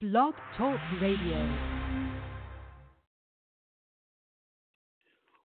Blog 0.00 0.32
Talk 0.56 0.78
Radio. 1.02 1.58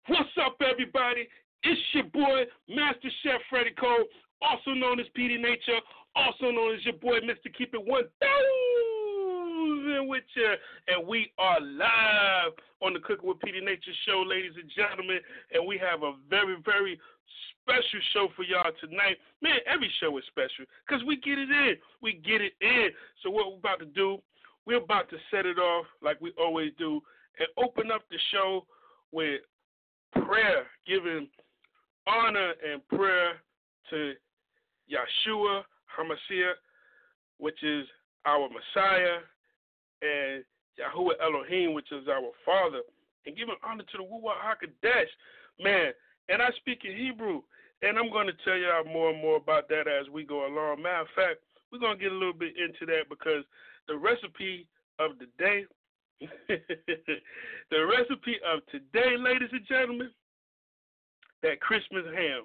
What's 0.07 0.29
up, 0.41 0.55
everybody? 0.61 1.27
It's 1.63 1.81
your 1.91 2.05
boy, 2.05 2.45
Master 2.69 3.09
Chef 3.23 3.41
Freddie 3.49 3.75
Cole, 3.77 4.05
also 4.41 4.71
known 4.71 5.01
as 5.01 5.05
Petey 5.13 5.35
Nature, 5.35 5.81
also 6.15 6.49
known 6.49 6.75
as 6.75 6.85
your 6.85 6.93
boy, 6.93 7.19
Mr. 7.19 7.53
Keep 7.57 7.73
It 7.73 7.85
1000 7.85 10.07
with 10.07 10.23
you. 10.33 10.53
And 10.87 11.05
we 11.05 11.33
are 11.37 11.59
live 11.59 12.53
on 12.81 12.93
the 12.93 12.99
Cooking 12.99 13.27
with 13.27 13.41
Petey 13.41 13.59
Nature 13.59 13.91
show, 14.05 14.23
ladies 14.25 14.53
and 14.55 14.71
gentlemen. 14.73 15.19
And 15.51 15.67
we 15.67 15.77
have 15.77 16.03
a 16.03 16.13
very, 16.29 16.55
very 16.63 16.97
special 17.67 17.99
show 18.13 18.27
for 18.33 18.43
y'all 18.43 18.71
tonight. 18.79 19.17
Man, 19.41 19.59
every 19.67 19.91
show 19.99 20.17
is 20.17 20.23
special 20.27 20.63
because 20.87 21.03
we 21.05 21.17
get 21.17 21.37
it 21.37 21.51
in. 21.51 21.75
We 22.01 22.21
get 22.23 22.39
it 22.39 22.53
in. 22.61 22.91
So, 23.21 23.29
what 23.29 23.51
we're 23.51 23.57
about 23.57 23.79
to 23.79 23.85
do, 23.85 24.19
we're 24.67 24.83
about 24.83 25.09
to 25.09 25.15
set 25.31 25.45
it 25.45 25.57
off 25.57 25.85
like 26.03 26.19
we 26.19 26.33
always 26.37 26.71
do 26.77 27.01
and 27.39 27.47
open 27.57 27.89
up 27.89 28.01
the 28.11 28.17
show 28.31 28.65
with 29.13 29.39
prayer, 30.25 30.65
giving 30.85 31.29
honor 32.05 32.53
and 32.69 32.85
prayer 32.89 33.35
to 33.89 34.13
Yeshua 34.91 35.61
HaMashiach, 35.97 36.59
which 37.37 37.63
is 37.63 37.85
our 38.25 38.49
Messiah, 38.49 39.19
and 40.01 40.43
Yahuwah 40.77 41.13
Elohim, 41.23 41.73
which 41.73 41.91
is 41.91 42.07
our 42.09 42.31
Father, 42.45 42.81
and 43.25 43.37
giving 43.37 43.55
honor 43.63 43.83
to 43.83 43.97
the 43.97 44.03
Ruach 44.03 44.35
HaKodesh. 44.43 45.63
Man, 45.63 45.93
and 46.27 46.41
I 46.41 46.49
speak 46.57 46.81
in 46.83 46.95
Hebrew, 46.95 47.41
and 47.81 47.97
I'm 47.97 48.11
going 48.11 48.27
to 48.27 48.33
tell 48.43 48.57
y'all 48.57 48.83
more 48.83 49.11
and 49.11 49.21
more 49.21 49.37
about 49.37 49.69
that 49.69 49.87
as 49.87 50.09
we 50.11 50.23
go 50.23 50.45
along. 50.45 50.81
Matter 50.81 51.01
of 51.01 51.07
fact, 51.15 51.39
we're 51.71 51.79
going 51.79 51.97
to 51.97 52.03
get 52.03 52.11
a 52.11 52.15
little 52.15 52.33
bit 52.33 52.53
into 52.57 52.85
that 52.91 53.09
because 53.09 53.43
the 53.87 53.97
recipe 53.97 54.67
of 54.99 55.11
the 55.19 55.27
day, 55.37 55.65
the 56.49 57.85
recipe 57.85 58.37
of 58.45 58.65
today, 58.71 59.15
ladies 59.17 59.49
and 59.51 59.65
gentlemen, 59.67 60.09
that 61.43 61.61
Christmas 61.61 62.05
ham. 62.15 62.43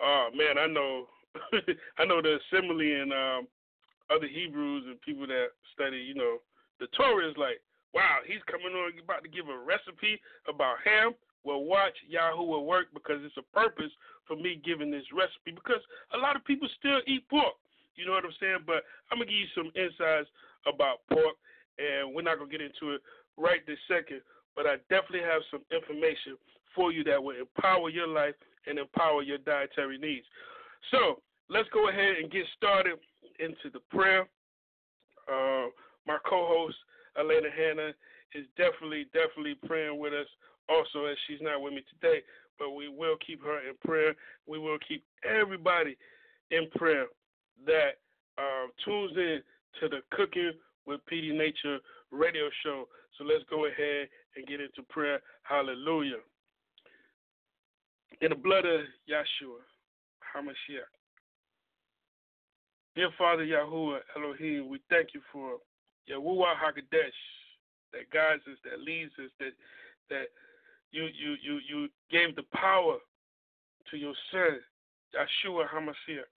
Oh 0.00 0.28
man, 0.34 0.58
I 0.58 0.66
know, 0.66 1.06
I 1.98 2.04
know 2.04 2.20
the 2.20 2.38
assembly 2.50 2.94
and 2.94 3.12
um, 3.12 3.46
other 4.10 4.26
Hebrews 4.26 4.84
and 4.86 5.00
people 5.02 5.26
that 5.26 5.48
study, 5.72 5.98
you 5.98 6.14
know, 6.14 6.38
the 6.80 6.86
Torah 6.96 7.28
is 7.28 7.36
like, 7.36 7.62
wow, 7.94 8.18
he's 8.26 8.42
coming 8.50 8.74
on 8.74 8.92
about 9.02 9.22
to 9.22 9.30
give 9.30 9.48
a 9.48 9.58
recipe 9.58 10.20
about 10.48 10.82
ham. 10.84 11.14
Well, 11.44 11.62
watch 11.62 11.94
Yahuwah 12.10 12.64
work 12.64 12.88
because 12.92 13.20
it's 13.22 13.36
a 13.36 13.46
purpose 13.54 13.92
for 14.26 14.34
me 14.34 14.60
giving 14.64 14.90
this 14.90 15.04
recipe 15.12 15.52
because 15.54 15.80
a 16.12 16.18
lot 16.18 16.36
of 16.36 16.44
people 16.44 16.68
still 16.78 17.00
eat 17.06 17.28
pork. 17.28 17.54
You 17.96 18.06
know 18.06 18.12
what 18.12 18.24
I'm 18.24 18.38
saying? 18.40 18.64
But 18.66 18.84
I'm 19.10 19.18
gonna 19.18 19.30
give 19.30 19.40
you 19.40 19.52
some 19.54 19.70
insights 19.74 20.28
about 20.66 21.06
pork, 21.10 21.36
and 21.78 22.14
we're 22.14 22.26
not 22.26 22.38
gonna 22.38 22.50
get 22.50 22.60
into 22.60 22.94
it 22.94 23.02
right 23.36 23.64
this 23.66 23.78
second. 23.88 24.20
But 24.56 24.66
I 24.66 24.76
definitely 24.88 25.26
have 25.26 25.42
some 25.50 25.62
information 25.74 26.38
for 26.74 26.92
you 26.92 27.02
that 27.04 27.22
will 27.22 27.36
empower 27.36 27.90
your 27.90 28.08
life 28.08 28.34
and 28.66 28.78
empower 28.78 29.22
your 29.22 29.38
dietary 29.38 29.98
needs. 29.98 30.26
So 30.90 31.22
let's 31.48 31.68
go 31.72 31.88
ahead 31.88 32.16
and 32.22 32.30
get 32.30 32.44
started 32.56 32.98
into 33.38 33.70
the 33.72 33.80
prayer. 33.90 34.22
Uh, 35.28 35.70
my 36.06 36.18
co-host 36.28 36.76
Elena 37.18 37.48
Hanna 37.50 37.92
is 38.34 38.46
definitely, 38.56 39.06
definitely 39.12 39.54
praying 39.66 39.98
with 39.98 40.12
us. 40.12 40.26
Also, 40.68 41.04
as 41.04 41.16
she's 41.26 41.40
not 41.40 41.60
with 41.60 41.74
me 41.74 41.84
today, 42.00 42.22
but 42.58 42.70
we 42.70 42.88
will 42.88 43.16
keep 43.24 43.42
her 43.42 43.58
in 43.68 43.74
prayer. 43.84 44.14
We 44.46 44.58
will 44.58 44.78
keep 44.86 45.04
everybody 45.24 45.96
in 46.50 46.68
prayer 46.76 47.06
that 47.66 47.98
uh, 48.38 48.66
tunes 48.84 49.12
in 49.16 49.40
to 49.80 49.88
the 49.88 50.00
Cooking 50.12 50.52
with 50.86 51.04
Petey 51.06 51.32
Nature 51.32 51.78
radio 52.10 52.48
show. 52.62 52.88
So 53.18 53.24
let's 53.24 53.44
go 53.48 53.66
ahead 53.66 54.08
and 54.36 54.46
get 54.46 54.60
into 54.60 54.82
prayer. 54.88 55.20
Hallelujah. 55.42 56.22
In 58.20 58.30
the 58.30 58.36
blood 58.36 58.64
of 58.64 58.80
Yeshua, 59.08 59.62
HaMashiach. 60.34 60.90
Dear 62.96 63.10
Father 63.18 63.44
Yahuwah 63.44 63.98
Elohim, 64.16 64.68
we 64.68 64.80
thank 64.88 65.08
you 65.14 65.20
for 65.32 65.58
Yahuwah 66.08 66.54
HaKodesh 66.54 67.10
that 67.92 68.10
guides 68.12 68.42
us, 68.50 68.58
that 68.64 68.80
leads 68.80 69.12
us, 69.18 69.30
that 69.40 69.50
that 70.10 70.26
you 70.92 71.04
you 71.04 71.34
you 71.42 71.60
you 71.68 71.88
gave 72.10 72.36
the 72.36 72.44
power 72.54 72.98
to 73.90 73.96
your 73.96 74.14
son, 74.30 74.60
Yeshua 75.14 75.66
HaMashiach, 75.68 76.30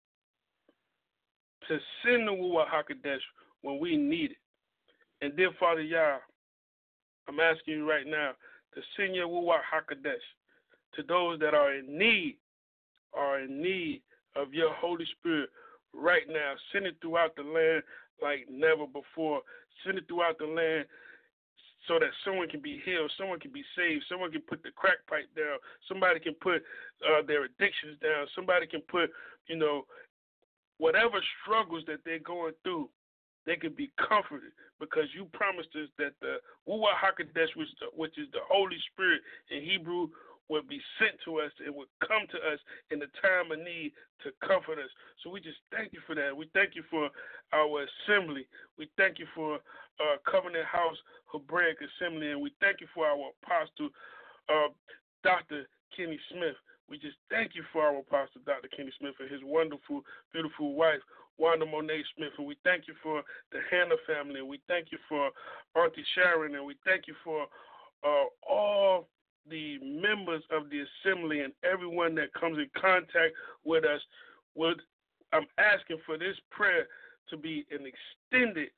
to 1.69 1.79
send 2.05 2.29
the 2.29 2.33
Ruach 2.33 2.67
HaKodesh 2.69 3.21
when 3.63 3.79
we 3.79 3.97
need 3.97 4.33
it. 4.33 4.37
And 5.21 5.37
dear 5.37 5.51
Father 5.59 5.83
Yah, 5.83 6.19
I'm 7.29 7.41
asking 7.41 7.75
you 7.75 7.89
right 7.89 8.07
now 8.07 8.33
to 8.75 8.81
send 8.97 9.15
your 9.15 9.29
Ruach 9.29 9.61
HaKodesh 9.73 10.27
to 10.95 11.03
those 11.03 11.39
that 11.41 11.55
are 11.55 11.75
in 11.75 11.99
need, 11.99 12.37
are 13.15 13.41
in 13.41 13.61
need 13.63 14.03
of 14.35 14.53
your 14.53 14.73
Holy 14.75 15.07
Spirit 15.19 15.51
right 15.95 16.29
now. 16.29 16.55
Send 16.73 16.87
it 16.87 16.97
throughout 17.01 17.35
the 17.37 17.43
land 17.43 17.83
like 18.23 18.47
never 18.51 18.87
before. 18.87 19.41
Send 19.85 19.99
it 19.99 20.09
throughout 20.09 20.39
the 20.39 20.47
land 20.47 20.87
so 21.89 21.99
that 21.99 22.11
someone 22.25 22.49
can 22.49 22.61
be 22.61 22.81
healed, 22.85 23.11
someone 23.17 23.39
can 23.39 23.53
be 23.53 23.65
saved, 23.77 24.05
someone 24.09 24.33
can 24.33 24.43
put 24.43 24.63
the 24.63 24.71
crack 24.75 24.99
pipe 25.09 25.29
down, 25.37 25.59
somebody 25.89 26.19
can 26.19 26.35
put 26.35 26.63
uh, 27.07 27.23
their 27.27 27.45
addictions 27.45 27.97
down, 28.03 28.27
somebody 28.35 28.67
can 28.67 28.83
put, 28.89 29.11
you 29.47 29.57
know, 29.57 29.87
whatever 30.79 31.21
struggles 31.43 31.85
that 31.87 32.01
they're 32.05 32.19
going 32.19 32.53
through, 32.63 32.89
they 33.47 33.57
can 33.57 33.73
be 33.73 33.91
comforted 33.97 34.51
because 34.81 35.07
you 35.15 35.27
promised 35.33 35.71
us 35.77 35.89
that 35.99 36.13
the 36.21 36.39
Ruach 36.69 36.99
HaKodesh, 36.99 37.55
which, 37.57 37.69
which 37.95 38.19
is 38.19 38.27
the 38.33 38.43
Holy 38.49 38.77
Spirit 38.93 39.21
in 39.51 39.63
Hebrew, 39.63 40.09
would 40.49 40.69
be 40.69 40.81
sent 40.99 41.19
to 41.25 41.41
us 41.41 41.51
and 41.65 41.75
would 41.75 41.91
come 42.07 42.23
to 42.31 42.39
us 42.39 42.59
in 42.91 42.99
the 42.99 43.11
time 43.23 43.51
of 43.51 43.59
need 43.59 43.93
to 44.23 44.31
comfort 44.47 44.79
us. 44.79 44.91
So 45.23 45.31
we 45.31 45.41
just 45.41 45.59
thank 45.73 45.93
you 45.93 46.01
for 46.07 46.15
that. 46.15 46.37
We 46.37 46.49
thank 46.55 46.75
you 46.75 46.85
for 46.91 47.11
our 47.53 47.87
assembly. 47.87 48.47
We 48.79 48.89
thank 48.97 49.19
you 49.19 49.27
for 49.35 49.57
uh, 49.57 50.17
Covenant 50.31 50.67
House 50.67 50.97
Hebraic 51.33 51.79
Assembly, 51.83 52.31
and 52.31 52.41
we 52.41 52.53
thank 52.61 52.81
you 52.81 52.87
for 52.95 53.07
our 53.07 53.31
apostle, 53.43 53.91
uh, 54.49 54.71
Dr. 55.25 55.67
Kenny 55.97 56.19
Smith. 56.31 56.55
We 56.89 56.99
just 56.99 57.17
thank 57.31 57.55
you 57.55 57.63
for 57.73 57.83
our 57.83 57.99
apostle, 57.99 58.43
Dr. 58.47 58.69
Kenny 58.69 58.93
Smith, 58.99 59.15
and 59.19 59.31
his 59.31 59.41
wonderful, 59.45 60.03
beautiful 60.33 60.75
wife, 60.75 61.01
Wanda 61.39 61.67
Monet 61.67 62.03
Smith. 62.17 62.33
And 62.39 62.47
we 62.47 62.57
thank 62.65 62.87
you 62.87 62.95
for 63.03 63.23
the 63.51 63.59
Hannah 63.71 63.99
family. 64.07 64.41
And 64.41 64.49
we 64.49 64.61
thank 64.69 64.89
you 64.93 64.99
for 65.09 65.31
Auntie 65.75 66.05
Sharon. 66.15 66.55
And 66.55 66.65
we 66.65 66.77
thank 66.85 67.09
you 67.09 67.15
for 67.25 67.47
uh, 68.05 68.27
all 68.49 69.09
the 69.49 69.79
members 69.83 70.43
of 70.51 70.71
the 70.71 70.85
assembly 70.87 71.41
and 71.41 71.53
everyone 71.65 72.15
that 72.17 72.33
comes 72.35 72.59
in 72.59 72.69
contact 72.81 73.35
with 73.65 73.85
us. 73.85 74.01
Would 74.55 74.81
I'm 75.33 75.47
asking 75.59 75.99
for 76.07 76.17
this 76.17 76.37
prayer 76.51 76.87
to 77.31 77.37
be 77.37 77.67
an 77.71 77.85
extended 77.85 78.69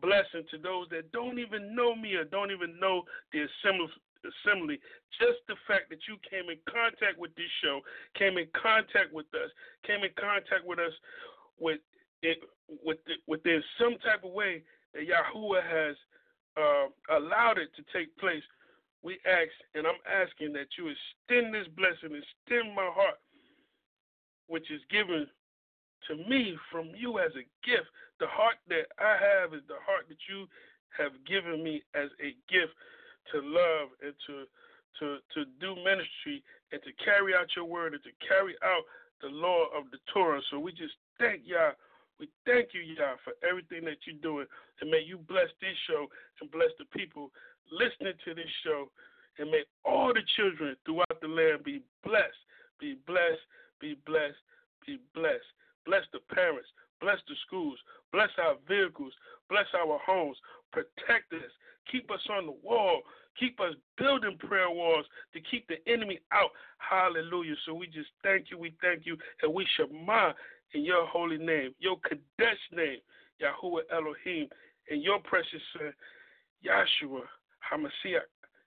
blessing 0.00 0.44
to 0.50 0.58
those 0.58 0.86
that 0.90 1.10
don't 1.12 1.38
even 1.38 1.74
know 1.74 1.94
me 1.94 2.14
or 2.14 2.24
don't 2.24 2.50
even 2.50 2.78
know 2.78 3.02
the 3.32 3.40
assembly 3.40 3.88
assembly 4.24 4.78
just 5.18 5.38
the 5.48 5.56
fact 5.66 5.90
that 5.90 6.00
you 6.08 6.16
came 6.28 6.48
in 6.50 6.58
contact 6.68 7.18
with 7.18 7.34
this 7.36 7.50
show 7.62 7.80
came 8.16 8.38
in 8.38 8.46
contact 8.54 9.12
with 9.12 9.26
us 9.34 9.50
came 9.84 10.04
in 10.04 10.10
contact 10.16 10.64
with 10.64 10.78
us 10.78 10.92
with 11.58 11.80
it 12.22 12.38
with 12.84 12.98
within 13.26 13.62
some 13.78 13.96
type 14.00 14.24
of 14.24 14.32
way 14.32 14.62
that 14.94 15.04
Yahuwah 15.04 15.62
has 15.62 15.96
uh, 16.56 16.88
allowed 17.14 17.58
it 17.58 17.68
to 17.76 17.84
take 17.92 18.16
place 18.16 18.42
we 19.06 19.22
ask, 19.22 19.54
and 19.78 19.86
I'm 19.86 20.02
asking 20.02 20.52
that 20.54 20.66
you 20.74 20.90
extend 20.90 21.54
this 21.54 21.70
blessing, 21.78 22.10
extend 22.10 22.74
my 22.74 22.90
heart, 22.90 23.22
which 24.48 24.66
is 24.70 24.82
given 24.90 25.30
to 26.10 26.16
me 26.28 26.58
from 26.72 26.90
you 26.90 27.22
as 27.22 27.30
a 27.38 27.46
gift. 27.62 27.86
The 28.18 28.26
heart 28.26 28.56
that 28.68 28.90
I 28.98 29.14
have 29.14 29.54
is 29.54 29.62
the 29.68 29.78
heart 29.86 30.10
that 30.10 30.18
you 30.28 30.50
have 30.98 31.12
given 31.22 31.62
me 31.62 31.82
as 31.94 32.10
a 32.18 32.34
gift 32.50 32.74
to 33.32 33.38
love 33.40 33.88
and 34.02 34.14
to 34.26 34.44
to 35.00 35.18
to 35.34 35.44
do 35.60 35.74
ministry 35.76 36.42
and 36.72 36.80
to 36.82 36.92
carry 37.04 37.34
out 37.34 37.48
your 37.54 37.66
word 37.66 37.94
and 37.94 38.02
to 38.02 38.10
carry 38.26 38.54
out 38.64 38.84
the 39.22 39.28
law 39.28 39.66
of 39.76 39.90
the 39.90 39.98
Torah. 40.12 40.40
So 40.50 40.58
we 40.58 40.72
just 40.72 40.94
thank 41.18 41.42
y'all. 41.44 41.72
We 42.18 42.28
thank 42.46 42.72
you, 42.72 42.80
Yah, 42.80 43.20
for 43.24 43.36
everything 43.46 43.84
that 43.84 44.00
you're 44.06 44.20
doing. 44.22 44.46
And 44.80 44.90
may 44.90 45.04
you 45.04 45.18
bless 45.28 45.52
this 45.60 45.76
show 45.86 46.06
and 46.40 46.50
bless 46.50 46.72
the 46.78 46.86
people 46.96 47.30
listening 47.70 48.14
to 48.24 48.34
this 48.34 48.48
show, 48.64 48.88
and 49.38 49.50
may 49.50 49.64
all 49.84 50.14
the 50.14 50.24
children 50.36 50.76
throughout 50.84 51.20
the 51.20 51.28
land 51.28 51.64
be 51.64 51.82
blessed, 52.04 52.40
be 52.80 52.96
blessed, 53.06 53.44
be 53.80 53.96
blessed, 54.06 54.40
be 54.86 54.98
blessed. 55.14 55.44
Bless 55.84 56.02
the 56.12 56.20
parents, 56.34 56.68
bless 57.00 57.18
the 57.28 57.34
schools, 57.46 57.78
bless 58.12 58.30
our 58.38 58.54
vehicles, 58.68 59.12
bless 59.48 59.66
our 59.74 59.98
homes, 60.04 60.36
protect 60.72 61.32
us, 61.32 61.50
keep 61.90 62.10
us 62.10 62.20
on 62.30 62.46
the 62.46 62.56
wall, 62.62 63.02
keep 63.38 63.60
us 63.60 63.74
building 63.98 64.36
prayer 64.38 64.70
walls 64.70 65.06
to 65.32 65.40
keep 65.40 65.66
the 65.68 65.76
enemy 65.90 66.18
out. 66.32 66.50
Hallelujah. 66.78 67.54
So 67.64 67.74
we 67.74 67.86
just 67.86 68.08
thank 68.22 68.50
you, 68.50 68.58
we 68.58 68.74
thank 68.80 69.06
you, 69.06 69.16
and 69.42 69.52
we 69.52 69.66
shema 69.76 70.32
in 70.72 70.84
your 70.84 71.06
holy 71.06 71.38
name, 71.38 71.74
your 71.78 71.96
Kadesh 72.00 72.58
name, 72.72 72.98
Yahuwah 73.40 73.82
Elohim, 73.92 74.48
and 74.90 75.02
your 75.02 75.18
precious 75.20 75.62
son, 75.72 75.92
Yahshua 76.64 77.20
HaMashiach. 77.72 78.26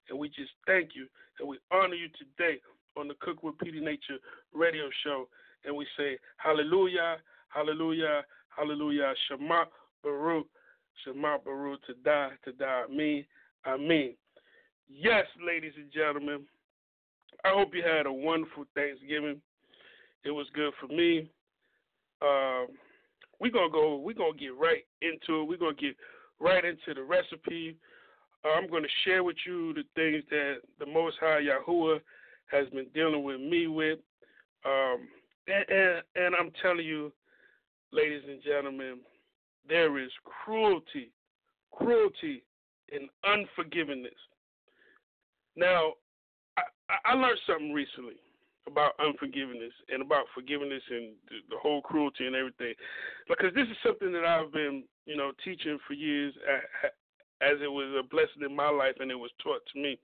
And 0.09 0.17
we 0.17 0.29
just 0.29 0.51
thank 0.65 0.91
you. 0.95 1.07
And 1.39 1.47
we 1.47 1.59
honor 1.71 1.95
you 1.95 2.07
today 2.17 2.59
on 2.97 3.07
the 3.07 3.13
Cook 3.19 3.43
with 3.43 3.57
Petey 3.59 3.79
Nature 3.79 4.17
radio 4.53 4.89
show. 5.03 5.27
And 5.65 5.75
we 5.75 5.85
say, 5.97 6.17
Hallelujah, 6.37 7.17
Hallelujah, 7.49 8.23
Hallelujah, 8.55 9.13
Shema 9.27 9.65
Baruch, 10.03 10.47
Shema 11.03 11.37
Baruch, 11.39 11.85
to 11.87 11.93
die, 12.03 12.31
to 12.45 12.51
die, 12.53 12.83
me, 12.89 13.27
Amen. 13.65 14.15
Yes, 14.87 15.25
ladies 15.45 15.73
and 15.75 15.91
gentlemen, 15.91 16.45
I 17.43 17.49
hope 17.49 17.73
you 17.73 17.83
had 17.83 18.05
a 18.05 18.11
wonderful 18.11 18.65
Thanksgiving. 18.75 19.41
It 20.23 20.31
was 20.31 20.47
good 20.53 20.73
for 20.79 20.87
me. 20.87 21.29
Um, 22.21 22.67
we're 23.39 23.51
gonna 23.51 23.69
go. 23.71 23.97
We're 23.97 24.13
gonna 24.13 24.37
get 24.37 24.57
right 24.57 24.83
into 25.01 25.41
it. 25.41 25.47
We're 25.47 25.57
gonna 25.57 25.73
get 25.73 25.95
right 26.39 26.63
into 26.65 26.93
the 26.93 27.03
recipe. 27.03 27.77
Uh, 28.43 28.49
I'm 28.49 28.69
gonna 28.69 28.87
share 29.05 29.23
with 29.23 29.37
you 29.45 29.73
the 29.73 29.83
things 29.95 30.23
that 30.29 30.55
the 30.79 30.85
Most 30.85 31.17
High 31.19 31.41
Yahuwah 31.41 31.99
has 32.51 32.67
been 32.69 32.87
dealing 32.93 33.23
with 33.23 33.39
me 33.39 33.67
with, 33.67 33.99
um, 34.65 35.07
and, 35.47 35.69
and, 35.69 36.01
and 36.15 36.35
I'm 36.35 36.51
telling 36.61 36.85
you, 36.85 37.11
ladies 37.91 38.23
and 38.27 38.41
gentlemen, 38.43 38.99
there 39.67 39.99
is 39.99 40.11
cruelty, 40.23 41.11
cruelty, 41.71 42.43
and 42.91 43.09
unforgiveness. 43.25 44.13
Now, 45.55 45.93
I, 46.57 46.63
I 47.05 47.13
learned 47.13 47.39
something 47.45 47.73
recently 47.73 48.15
about 48.67 48.93
unforgiveness 48.99 49.73
and 49.89 50.01
about 50.01 50.25
forgiveness 50.33 50.83
and 50.89 51.13
the, 51.49 51.57
whole 51.57 51.81
cruelty 51.81 52.27
and 52.27 52.35
everything, 52.35 52.73
because 53.27 53.53
this 53.55 53.67
is 53.67 53.77
something 53.83 54.11
that 54.11 54.25
I've 54.25 54.51
been, 54.51 54.83
you 55.05 55.17
know, 55.17 55.31
teaching 55.43 55.77
for 55.87 55.93
years, 55.93 56.33
as 57.41 57.57
it 57.63 57.71
was 57.71 57.95
a 57.97 58.07
blessing 58.07 58.43
in 58.47 58.55
my 58.55 58.69
life 58.69 58.95
and 58.99 59.11
it 59.11 59.15
was 59.15 59.31
taught 59.41 59.61
to 59.73 59.81
me. 59.81 59.97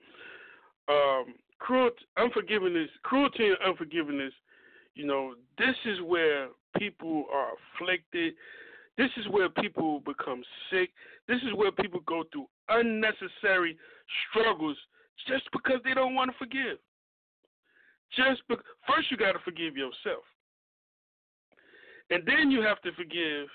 Um, 0.88 1.36
cruelty, 1.60 2.06
unforgiveness, 2.18 2.90
cruelty 3.04 3.48
and 3.48 3.58
unforgiveness. 3.66 4.34
You 4.96 5.06
know, 5.06 5.34
this 5.58 5.76
is 5.86 6.00
where 6.02 6.48
people 6.78 7.26
are 7.32 7.50
afflicted. 7.76 8.34
This 8.98 9.10
is 9.18 9.28
where 9.30 9.50
people 9.50 10.00
become 10.00 10.42
sick. 10.72 10.90
This 11.28 11.42
is 11.44 11.54
where 11.54 11.72
people 11.72 12.00
go 12.08 12.24
through 12.32 12.48
unnecessary 12.70 13.78
struggles 14.30 14.78
just 15.28 15.44
because 15.52 15.80
they 15.84 15.94
don't 15.94 16.16
want 16.16 16.32
to 16.32 16.38
forgive. 16.38 16.78
Just 18.16 18.48
be- 18.48 18.56
first, 18.88 19.12
you 19.12 19.18
got 19.18 19.34
to 19.34 19.40
forgive 19.44 19.76
yourself, 19.76 20.24
and 22.10 22.24
then 22.26 22.52
you 22.52 22.62
have 22.62 22.82
to 22.84 22.92
forgive 22.94 23.48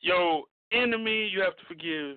your 0.00 0.44
enemy. 0.70 1.28
You 1.32 1.40
have 1.40 1.56
to 1.56 1.64
forgive 1.66 2.16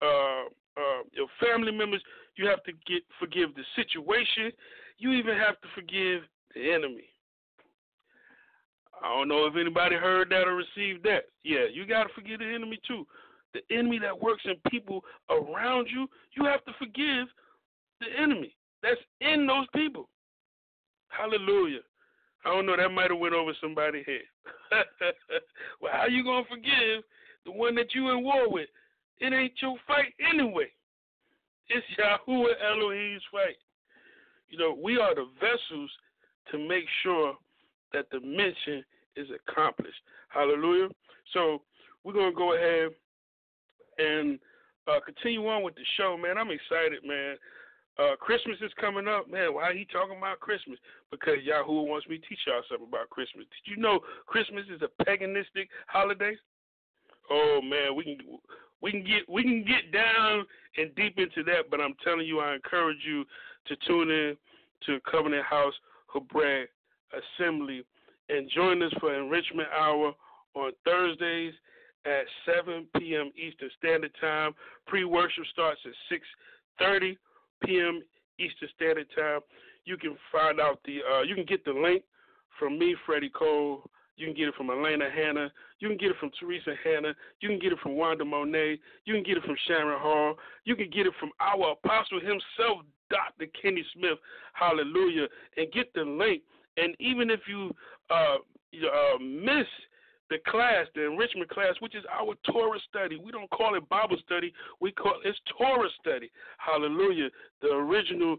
uh, 0.00 0.44
uh, 0.76 1.02
your 1.12 1.26
family 1.40 1.72
members. 1.72 2.02
You 2.36 2.46
have 2.48 2.62
to 2.64 2.72
get 2.86 3.02
forgive 3.18 3.54
the 3.54 3.62
situation. 3.74 4.52
You 4.98 5.12
even 5.12 5.36
have 5.36 5.60
to 5.60 5.68
forgive 5.74 6.22
the 6.54 6.72
enemy. 6.72 7.08
I 9.02 9.08
don't 9.08 9.28
know 9.28 9.46
if 9.46 9.56
anybody 9.56 9.96
heard 9.96 10.30
that 10.30 10.48
or 10.48 10.56
received 10.56 11.04
that. 11.04 11.24
Yeah, 11.44 11.66
you 11.72 11.86
got 11.86 12.04
to 12.04 12.14
forgive 12.14 12.38
the 12.38 12.46
enemy 12.46 12.78
too. 12.86 13.06
The 13.52 13.60
enemy 13.74 13.98
that 14.00 14.20
works 14.20 14.42
in 14.44 14.54
people 14.70 15.02
around 15.30 15.88
you, 15.90 16.08
you 16.36 16.44
have 16.44 16.64
to 16.64 16.72
forgive 16.78 17.28
the 18.00 18.06
enemy 18.20 18.54
that's 18.82 19.00
in 19.20 19.46
those 19.46 19.66
people. 19.74 20.08
Hallelujah. 21.08 21.80
I 22.44 22.50
don't 22.50 22.66
know, 22.66 22.76
that 22.76 22.90
might 22.90 23.10
have 23.10 23.18
went 23.18 23.34
over 23.34 23.52
somebody's 23.60 24.06
head. 24.06 24.20
well, 25.80 25.92
how 25.92 26.06
you 26.06 26.22
gonna 26.22 26.44
forgive 26.48 27.02
the 27.44 27.52
one 27.52 27.74
that 27.74 27.94
you 27.94 28.10
in 28.10 28.22
war 28.22 28.50
with? 28.50 28.68
It 29.18 29.32
ain't 29.32 29.54
your 29.60 29.76
fight 29.86 30.12
anyway. 30.30 30.70
It's 31.68 31.86
Yahuwah 31.98 32.54
Elohim's 32.64 33.22
fight. 33.30 33.56
You 34.48 34.58
know, 34.58 34.76
we 34.80 34.98
are 34.98 35.14
the 35.14 35.26
vessels 35.40 35.90
to 36.52 36.58
make 36.58 36.84
sure 37.02 37.34
that 37.92 38.06
the 38.10 38.20
mission 38.20 38.84
is 39.16 39.26
accomplished. 39.34 39.98
Hallelujah. 40.28 40.88
So 41.32 41.62
we're 42.04 42.12
gonna 42.12 42.32
go 42.32 42.54
ahead 42.54 42.90
and 43.98 44.38
uh, 44.86 45.00
continue 45.04 45.46
on 45.48 45.62
with 45.62 45.74
the 45.74 45.84
show, 45.96 46.16
man. 46.16 46.38
I'm 46.38 46.50
excited, 46.50 47.04
man. 47.04 47.36
Uh, 47.98 48.14
Christmas 48.20 48.56
is 48.60 48.70
coming 48.78 49.08
up, 49.08 49.30
man. 49.30 49.54
Why 49.54 49.72
he 49.72 49.86
talking 49.86 50.18
about 50.18 50.38
Christmas? 50.40 50.78
Because 51.10 51.36
Yahoo 51.42 51.82
wants 51.82 52.06
me 52.08 52.18
to 52.18 52.28
teach 52.28 52.38
y'all 52.46 52.62
something 52.68 52.86
about 52.86 53.08
Christmas. 53.08 53.46
Did 53.64 53.70
you 53.74 53.82
know 53.82 54.00
Christmas 54.26 54.64
is 54.72 54.82
a 54.82 55.02
paganistic 55.02 55.68
holiday? 55.88 56.36
Oh 57.30 57.60
man, 57.62 57.96
we 57.96 58.04
can 58.04 58.18
we 58.82 58.90
can 58.90 59.02
get 59.02 59.28
we 59.28 59.42
can 59.42 59.64
get 59.64 59.90
down 59.92 60.44
and 60.76 60.94
deep 60.94 61.18
into 61.18 61.42
that, 61.44 61.70
but 61.70 61.80
I'm 61.80 61.94
telling 62.04 62.26
you, 62.26 62.40
I 62.40 62.54
encourage 62.54 62.98
you 63.06 63.24
to 63.66 63.76
tune 63.86 64.10
in 64.10 64.36
to 64.86 65.00
Covenant 65.10 65.44
House 65.44 65.74
Hebraic 66.08 66.70
Assembly 67.12 67.84
and 68.28 68.50
join 68.54 68.82
us 68.82 68.92
for 69.00 69.14
Enrichment 69.14 69.68
Hour 69.76 70.12
on 70.54 70.72
Thursdays 70.84 71.54
at 72.04 72.24
7 72.44 72.86
p.m. 72.98 73.32
Eastern 73.36 73.70
Standard 73.78 74.12
Time. 74.20 74.52
Pre-worship 74.86 75.44
starts 75.52 75.80
at 75.84 76.18
6:30 76.80 77.16
p.m. 77.64 78.02
Eastern 78.38 78.68
Standard 78.74 79.06
Time. 79.16 79.40
You 79.84 79.96
can 79.96 80.16
find 80.32 80.60
out 80.60 80.80
the 80.84 80.98
uh, 81.10 81.22
you 81.22 81.34
can 81.34 81.44
get 81.44 81.64
the 81.64 81.72
link 81.72 82.02
from 82.58 82.78
me, 82.78 82.96
Freddie 83.04 83.30
Cole. 83.30 83.88
You 84.16 84.26
can 84.26 84.34
get 84.34 84.48
it 84.48 84.54
from 84.54 84.70
Elena 84.70 85.08
Hanna. 85.10 85.52
You 85.78 85.88
can 85.88 85.98
get 85.98 86.10
it 86.10 86.16
from 86.18 86.30
Teresa 86.40 86.72
Hanna. 86.82 87.14
You 87.40 87.48
can 87.48 87.58
get 87.58 87.72
it 87.72 87.78
from 87.82 87.96
Wanda 87.96 88.24
Monet. 88.24 88.78
You 89.04 89.14
can 89.14 89.22
get 89.22 89.36
it 89.36 89.44
from 89.44 89.56
Sharon 89.66 90.00
Hall. 90.00 90.36
You 90.64 90.74
can 90.74 90.90
get 90.90 91.06
it 91.06 91.12
from 91.20 91.30
our 91.40 91.72
apostle 91.72 92.20
himself, 92.20 92.84
Dr. 93.10 93.46
Kenny 93.60 93.84
Smith. 93.94 94.18
Hallelujah. 94.54 95.26
And 95.56 95.70
get 95.72 95.92
the 95.94 96.02
link. 96.02 96.42
And 96.78 96.94
even 96.98 97.30
if 97.30 97.40
you 97.48 97.74
uh, 98.10 98.36
uh, 98.36 99.18
miss 99.20 99.66
the 100.30 100.38
class, 100.48 100.86
the 100.94 101.06
enrichment 101.06 101.50
class, 101.50 101.74
which 101.80 101.94
is 101.94 102.04
our 102.10 102.34
Torah 102.50 102.80
study. 102.88 103.16
We 103.16 103.30
don't 103.30 103.50
call 103.50 103.76
it 103.76 103.88
Bible 103.88 104.16
study. 104.24 104.52
We 104.80 104.92
call 104.92 105.14
it's 105.24 105.38
Torah 105.56 105.88
study. 106.00 106.30
Hallelujah. 106.58 107.28
The 107.62 107.68
original 107.68 108.36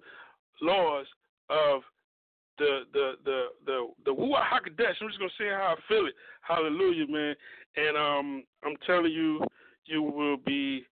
laws 0.62 1.06
of 1.50 1.82
the 2.58 2.82
the 2.94 3.14
the 3.26 3.46
the 3.66 3.88
the 4.06 4.12
Ruach. 4.12 4.46
I'm 4.52 4.64
just 4.78 5.20
gonna 5.20 5.32
say 5.38 5.50
how 5.50 5.76
I 5.78 5.82
feel 5.88 6.06
it. 6.06 6.14
Hallelujah, 6.42 7.08
man. 7.08 7.36
And 7.76 7.98
um, 7.98 8.44
I'm 8.64 8.76
telling 8.86 9.12
you, 9.12 9.44
you 9.86 10.02
will 10.02 10.38
be 10.38 10.84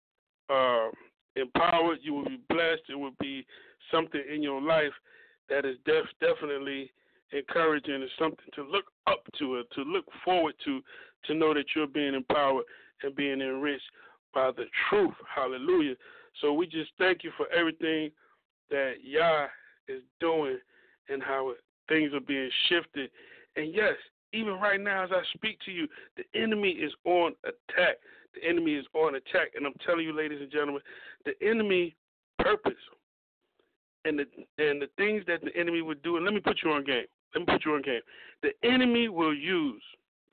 uh, 0.50 0.90
empowered. 1.36 2.00
You 2.02 2.14
will 2.14 2.26
be 2.26 2.40
blessed. 2.50 2.84
It 2.90 2.96
will 2.96 3.16
be 3.20 3.46
something 3.92 4.22
in 4.32 4.44
your 4.44 4.62
life 4.62 4.94
that 5.50 5.66
is 5.66 5.78
def- 5.86 6.06
definitely 6.20 6.92
encouraging 7.32 7.96
and 7.96 8.10
something 8.18 8.46
to 8.54 8.64
look 8.64 8.86
up 9.08 9.24
to, 9.40 9.64
to 9.74 9.82
look 9.82 10.06
forward 10.24 10.54
to, 10.66 10.82
to 11.26 11.34
know 11.34 11.54
that 11.54 11.66
you're 11.76 11.88
being 11.88 12.14
empowered 12.14 12.66
and 13.04 13.16
being 13.16 13.42
enriched 13.42 13.84
by 14.34 14.52
the 14.56 14.66
truth. 14.90 15.14
Hallelujah. 15.34 15.96
So 16.42 16.54
we 16.54 16.68
just 16.68 16.92
thank 16.98 17.24
you 17.24 17.32
for 17.38 17.48
everything 17.52 18.12
that 18.70 18.96
Yah 19.04 19.48
is 19.88 20.02
doing 20.20 20.58
and 21.10 21.22
how 21.22 21.54
things 21.88 22.14
are 22.14 22.20
being 22.20 22.50
shifted. 22.70 23.10
And 23.56 23.74
yes, 23.74 23.94
even 24.34 24.54
right 24.54 24.80
now 24.80 25.04
as 25.04 25.12
I 25.14 25.22
speak 25.36 25.60
to 25.66 25.72
you, 25.72 25.88
the 26.18 26.24
enemy 26.40 26.70
is 26.70 26.92
on 27.06 27.34
attack. 27.44 27.98
The 28.34 28.48
enemy 28.48 28.74
is 28.74 28.86
on 28.94 29.16
attack. 29.16 29.54
And 29.56 29.66
I'm 29.66 29.74
telling 29.86 30.06
you, 30.06 30.16
ladies 30.16 30.40
and 30.42 30.52
gentlemen, 30.52 30.82
the 31.26 31.34
enemy 31.48 31.96
purpose 32.40 32.74
and 34.04 34.20
the 34.20 34.26
and 34.58 34.82
the 34.82 34.90
things 34.98 35.24
that 35.28 35.42
the 35.42 35.56
enemy 35.60 35.82
would 35.82 36.02
do, 36.04 36.18
and 36.18 36.26
let 36.26 36.34
me 36.34 36.40
put 36.40 36.60
you 36.64 36.72
on 36.72 36.84
game. 36.84 37.06
Let 37.34 37.48
me 37.48 37.54
put 37.54 37.66
you 37.66 37.74
on 37.74 37.82
game. 37.82 38.02
The 38.44 38.52
enemy 38.64 39.10
will 39.10 39.34
use 39.34 39.82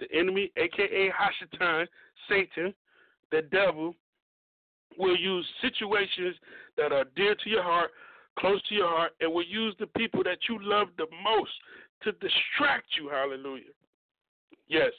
the 0.00 0.18
enemy, 0.18 0.50
aka 0.56 1.11
Hashatan, 1.11 1.87
Satan, 2.28 2.75
the 3.30 3.42
devil, 3.42 3.94
will 4.99 5.16
use 5.16 5.47
situations 5.61 6.37
that 6.76 6.92
are 6.92 7.04
dear 7.16 7.35
to 7.35 7.50
your 7.50 7.62
heart, 7.62 7.90
close 8.38 8.62
to 8.68 8.74
your 8.74 8.88
heart, 8.88 9.12
and 9.20 9.32
will 9.32 9.44
use 9.44 9.74
the 9.78 9.86
people 9.86 10.22
that 10.24 10.38
you 10.48 10.58
love 10.60 10.88
the 10.98 11.06
most 11.24 11.50
to 12.02 12.12
distract 12.12 12.88
you. 12.98 13.08
Hallelujah. 13.08 13.72
Yes. 14.68 14.92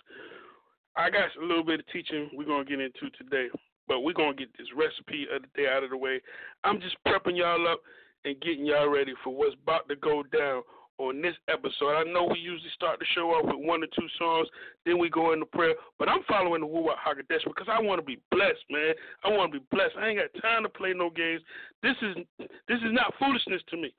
I 0.95 1.09
got 1.09 1.29
a 1.41 1.45
little 1.45 1.63
bit 1.63 1.79
of 1.79 1.87
teaching 1.91 2.29
we're 2.33 2.45
going 2.45 2.65
to 2.65 2.69
get 2.69 2.79
into 2.79 3.09
today, 3.17 3.47
but 3.87 4.01
we're 4.01 4.13
going 4.13 4.37
to 4.37 4.45
get 4.45 4.55
this 4.57 4.67
recipe 4.75 5.25
of 5.33 5.41
the 5.41 5.47
day 5.55 5.67
out 5.67 5.83
of 5.83 5.89
the 5.89 5.97
way. 5.97 6.21
I'm 6.63 6.79
just 6.79 6.95
prepping 7.07 7.37
y'all 7.37 7.67
up 7.67 7.81
and 8.25 8.39
getting 8.41 8.65
y'all 8.65 8.89
ready 8.89 9.13
for 9.23 9.35
what's 9.35 9.55
about 9.61 9.89
to 9.89 9.95
go 9.95 10.23
down 10.23 10.61
on 10.99 11.21
this 11.21 11.35
episode. 11.47 11.95
I 11.95 12.03
know 12.03 12.25
we 12.31 12.39
usually 12.39 12.69
start 12.75 12.99
the 12.99 13.05
show 13.15 13.31
off 13.31 13.45
with 13.45 13.65
one 13.65 13.83
or 13.83 13.87
two 13.87 14.07
songs, 14.17 14.47
then 14.85 14.99
we 14.99 15.09
go 15.09 15.33
into 15.33 15.45
prayer. 15.45 15.75
But 15.97 16.09
I'm 16.09 16.23
following 16.27 16.61
the 16.61 16.67
Ruach 16.67 17.01
Hakodesh 17.05 17.43
because 17.45 17.67
I 17.69 17.81
want 17.81 17.99
to 17.99 18.05
be 18.05 18.19
blessed, 18.31 18.63
man. 18.69 18.93
I 19.23 19.29
want 19.29 19.53
to 19.53 19.59
be 19.59 19.65
blessed. 19.71 19.95
I 19.99 20.09
ain't 20.09 20.19
got 20.19 20.41
time 20.41 20.63
to 20.63 20.69
play 20.69 20.93
no 20.95 21.09
games. 21.09 21.41
This 21.81 21.95
is 22.01 22.23
this 22.39 22.77
is 22.77 22.91
not 22.91 23.13
foolishness 23.17 23.61
to 23.69 23.77
me. 23.77 23.93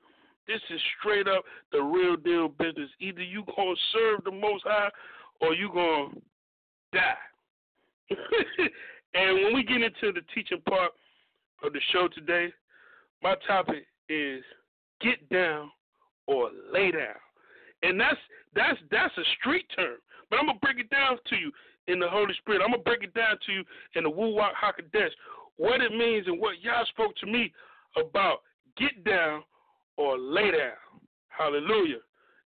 This 0.47 0.61
is 0.69 0.79
straight 0.99 1.27
up 1.27 1.43
the 1.71 1.81
real 1.81 2.15
deal 2.15 2.47
business. 2.47 2.89
Either 2.99 3.23
you 3.23 3.43
gonna 3.55 3.75
serve 3.91 4.23
the 4.23 4.31
Most 4.31 4.63
High, 4.65 4.89
or 5.41 5.53
you 5.53 5.69
gonna 5.73 6.09
die. 6.93 7.15
and 9.13 9.43
when 9.43 9.55
we 9.55 9.63
get 9.63 9.81
into 9.81 10.13
the 10.13 10.21
teaching 10.33 10.61
part 10.69 10.91
of 11.63 11.73
the 11.73 11.79
show 11.91 12.07
today, 12.07 12.53
my 13.23 13.35
topic 13.47 13.87
is 14.07 14.43
get 15.01 15.27
down 15.29 15.71
or 16.27 16.49
lay 16.71 16.91
down. 16.91 17.15
And 17.83 17.99
that's 17.99 18.17
that's 18.55 18.79
that's 18.91 19.17
a 19.17 19.23
street 19.39 19.65
term. 19.75 19.97
But 20.29 20.39
I'm 20.39 20.47
gonna 20.47 20.59
break 20.59 20.79
it 20.79 20.89
down 20.89 21.17
to 21.29 21.35
you 21.35 21.51
in 21.87 21.99
the 21.99 22.09
Holy 22.09 22.33
Spirit. 22.39 22.61
I'm 22.63 22.71
gonna 22.71 22.83
break 22.83 23.03
it 23.03 23.13
down 23.13 23.37
to 23.45 23.51
you 23.51 23.63
in 23.95 24.03
the 24.03 24.09
Ruach 24.09 24.51
HaKodesh, 24.53 25.11
what 25.57 25.81
it 25.81 25.91
means 25.91 26.27
and 26.27 26.39
what 26.39 26.61
Yah 26.61 26.83
spoke 26.89 27.15
to 27.17 27.25
me 27.25 27.51
about 27.97 28.39
get 28.77 29.03
down 29.03 29.43
or 29.97 30.17
lay 30.17 30.51
down. 30.51 30.79
Hallelujah. 31.29 31.99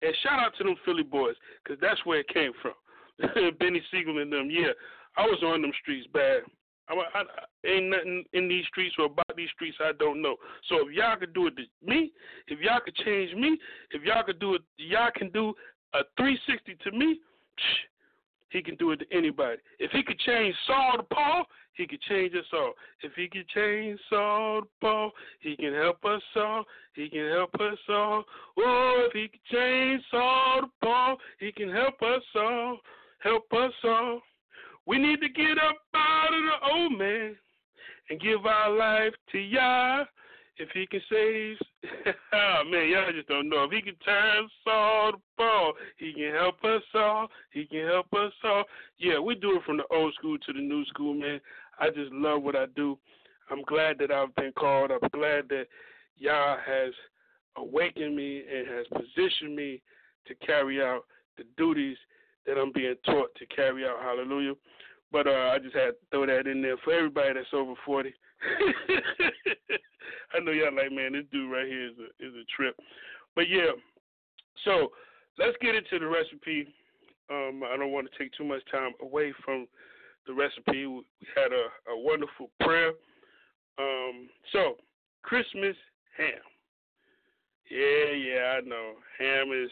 And 0.02 0.14
shout 0.22 0.38
out 0.38 0.52
to 0.58 0.64
them 0.64 0.76
Philly 0.84 1.02
boys, 1.02 1.34
because 1.62 1.80
that's 1.80 2.04
where 2.04 2.20
it 2.20 2.28
came 2.28 2.52
from. 2.60 2.74
Beanie 3.60 3.80
Sigel 3.90 4.20
and 4.20 4.32
them, 4.32 4.48
yeah. 4.50 4.72
I 5.16 5.22
was 5.22 5.42
on 5.44 5.62
them 5.62 5.72
streets 5.80 6.06
bad. 6.12 6.42
I, 6.88 6.94
I, 6.94 7.22
ain't 7.66 7.90
nothing 7.90 8.24
in 8.32 8.48
these 8.48 8.66
streets 8.66 8.94
or 8.98 9.06
about 9.06 9.36
these 9.36 9.48
streets 9.54 9.76
I 9.80 9.92
don't 9.98 10.20
know. 10.20 10.36
So 10.68 10.88
if 10.88 10.94
y'all 10.94 11.16
could 11.16 11.34
do 11.34 11.46
it 11.46 11.56
to 11.56 11.62
me, 11.82 12.12
if 12.48 12.60
y'all 12.60 12.80
could 12.84 12.96
change 12.96 13.34
me, 13.34 13.58
if 13.90 14.02
y'all 14.02 14.22
could 14.22 14.38
do 14.38 14.54
it, 14.54 14.62
y'all 14.76 15.10
can 15.14 15.30
do 15.30 15.54
a 15.94 16.00
360 16.16 16.76
to 16.84 16.96
me. 16.96 17.20
Psh, 17.58 17.88
he 18.50 18.62
can 18.62 18.76
do 18.76 18.92
it 18.92 18.98
to 18.98 19.06
anybody. 19.16 19.58
If 19.78 19.90
he 19.90 20.02
could 20.02 20.18
change 20.20 20.54
Saul 20.66 20.98
to 20.98 21.02
Paul, 21.02 21.44
he 21.74 21.86
could 21.86 22.00
change 22.02 22.34
us 22.34 22.44
all. 22.52 22.72
If 23.02 23.12
he 23.14 23.28
could 23.28 23.48
change 23.48 23.98
Saul 24.08 24.62
to 24.62 24.68
Paul, 24.80 25.10
he 25.40 25.56
can 25.56 25.74
help 25.74 26.04
us 26.04 26.22
all. 26.36 26.64
He 26.94 27.08
can 27.08 27.28
help 27.30 27.54
us 27.56 27.78
all. 27.88 28.24
Oh, 28.58 29.08
if 29.08 29.12
he 29.12 29.28
could 29.28 29.44
change 29.52 30.02
Saul 30.10 30.62
to 30.62 30.66
Paul, 30.82 31.16
he 31.40 31.50
can 31.50 31.68
help 31.68 32.00
us 32.02 32.22
all. 32.36 32.78
Help 33.18 33.52
us 33.52 33.72
all. 33.82 34.20
We 34.86 34.98
need 34.98 35.20
to 35.20 35.28
get 35.28 35.58
up 35.58 35.76
out 35.94 36.34
of 36.34 36.42
the 36.42 36.74
old 36.74 36.98
man 36.98 37.36
and 38.10 38.20
give 38.20 38.44
our 38.44 38.70
life 38.70 39.14
to 39.32 39.38
Yah. 39.38 40.04
If 40.56 40.68
he 40.72 40.86
can 40.86 41.00
save, 41.10 41.56
oh 42.32 42.62
man, 42.70 42.88
y'all 42.88 43.12
just 43.12 43.26
don't 43.28 43.48
know. 43.48 43.64
If 43.64 43.72
he 43.72 43.82
can 43.82 43.96
turn 44.04 44.48
Saul 44.62 45.12
to 45.12 45.18
Paul, 45.36 45.72
he 45.96 46.12
can 46.12 46.32
help 46.32 46.62
us 46.62 46.82
all. 46.94 47.28
He 47.50 47.64
can 47.64 47.86
help 47.86 48.06
us 48.12 48.32
all. 48.44 48.64
Yeah, 48.98 49.18
we 49.18 49.34
do 49.34 49.56
it 49.56 49.62
from 49.64 49.78
the 49.78 49.84
old 49.90 50.14
school 50.14 50.38
to 50.38 50.52
the 50.52 50.60
new 50.60 50.84
school, 50.86 51.14
man. 51.14 51.40
I 51.80 51.88
just 51.88 52.12
love 52.12 52.42
what 52.42 52.54
I 52.54 52.66
do. 52.76 52.96
I'm 53.50 53.62
glad 53.62 53.98
that 53.98 54.12
I've 54.12 54.34
been 54.36 54.52
called. 54.52 54.92
I'm 54.92 55.08
glad 55.12 55.48
that 55.48 55.64
Yah 56.16 56.56
has 56.64 56.92
awakened 57.56 58.14
me 58.14 58.44
and 58.52 58.68
has 58.68 58.86
positioned 58.92 59.56
me 59.56 59.82
to 60.26 60.34
carry 60.46 60.80
out 60.80 61.02
the 61.36 61.44
duties 61.56 61.96
that 62.46 62.58
I'm 62.58 62.72
being 62.72 62.94
taught 63.04 63.34
to 63.36 63.46
carry 63.46 63.84
out. 63.84 64.02
Hallelujah. 64.02 64.54
But 65.12 65.26
uh, 65.26 65.52
I 65.54 65.58
just 65.58 65.74
had 65.74 65.90
to 65.90 65.96
throw 66.10 66.26
that 66.26 66.46
in 66.46 66.60
there 66.62 66.76
for 66.84 66.92
everybody 66.92 67.34
that's 67.34 67.46
over 67.52 67.74
40. 67.86 68.12
I 70.34 70.40
know 70.40 70.50
y'all 70.50 70.74
like, 70.74 70.92
man, 70.92 71.12
this 71.12 71.24
dude 71.30 71.50
right 71.50 71.66
here 71.66 71.86
is 71.86 71.94
a 71.98 72.26
is 72.26 72.34
a 72.34 72.44
trip. 72.54 72.76
But 73.34 73.48
yeah, 73.48 73.70
so 74.64 74.90
let's 75.38 75.56
get 75.60 75.74
into 75.74 75.98
the 75.98 76.06
recipe. 76.06 76.66
Um, 77.30 77.62
I 77.64 77.76
don't 77.76 77.92
want 77.92 78.08
to 78.10 78.18
take 78.18 78.32
too 78.36 78.44
much 78.44 78.62
time 78.70 78.92
away 79.00 79.32
from 79.44 79.66
the 80.26 80.34
recipe. 80.34 80.86
We 80.86 81.02
had 81.34 81.52
a, 81.52 81.92
a 81.92 81.96
wonderful 81.98 82.50
prayer. 82.60 82.92
Um, 83.78 84.28
so 84.52 84.76
Christmas 85.22 85.76
ham. 86.16 86.42
Yeah, 87.70 88.12
yeah, 88.12 88.58
I 88.58 88.60
know. 88.60 88.92
Ham 89.18 89.50
is 89.52 89.70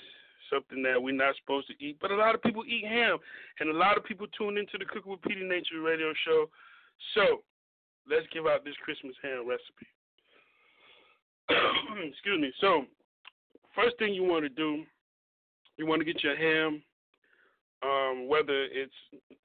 something 0.53 0.83
that 0.83 1.03
we're 1.03 1.15
not 1.15 1.35
supposed 1.37 1.69
to 1.69 1.85
eat, 1.85 1.97
but 2.01 2.11
a 2.11 2.17
lot 2.17 2.35
of 2.35 2.43
people 2.43 2.65
eat 2.67 2.85
ham, 2.85 3.19
and 3.61 3.71
a 3.71 3.77
lot 3.77 3.97
of 3.97 4.05
people 4.05 4.27
tune 4.37 4.59
into 4.59 4.77
the 4.79 4.85
Cooking 4.85 5.13
with 5.13 5.23
Petey 5.23 5.45
Nature 5.45 5.81
radio 5.81 6.13
show. 6.27 6.47
So 7.15 7.43
let's 8.09 8.27
give 8.33 8.47
out 8.47 8.65
this 8.65 8.75
Christmas 8.85 9.15
ham 9.23 9.49
recipe. 9.49 9.89
Excuse 12.09 12.41
me. 12.41 12.53
So, 12.61 12.85
first 13.75 13.99
thing 13.99 14.15
you 14.15 14.25
want 14.25 14.45
to 14.45 14.49
do, 14.49 14.85
you 15.77 15.87
want 15.87 16.01
to 16.01 16.05
get 16.05 16.23
your 16.23 16.37
ham, 16.37 16.83
um, 17.83 18.29
whether 18.29 18.65
it's 18.65 18.95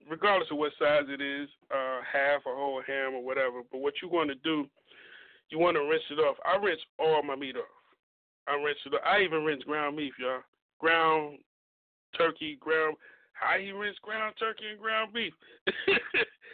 regardless 0.10 0.50
of 0.52 0.58
what 0.58 0.72
size 0.80 1.06
it 1.08 1.22
is, 1.22 1.50
uh, 1.72 2.00
half 2.02 2.42
or 2.46 2.56
whole 2.56 2.82
ham 2.86 3.16
or 3.16 3.24
whatever. 3.24 3.62
But 3.72 3.80
what 3.80 3.96
you 4.02 4.10
want 4.10 4.30
to 4.30 4.36
do, 4.36 4.68
you 5.50 5.60
want 5.60 5.76
to 5.76 5.82
rinse 5.82 6.04
it 6.12 6.20
off. 6.20 6.38
I 6.46 6.58
rinse 6.64 6.82
all 7.00 7.24
my 7.24 7.36
meat 7.36 7.56
off. 7.56 7.64
I 8.48 8.56
rinse 8.56 8.80
it. 8.86 8.94
Off. 8.94 9.02
I 9.06 9.22
even 9.22 9.44
rinse 9.44 9.64
ground 9.64 9.98
beef, 9.98 10.14
y'all. 10.20 10.42
Ground 10.80 11.40
turkey, 12.18 12.58
ground. 12.60 12.96
How 13.34 13.58
he 13.60 13.72
rinse 13.72 13.98
ground 14.02 14.36
turkey 14.40 14.66
and 14.72 14.80
ground 14.80 15.14
beef? 15.14 15.34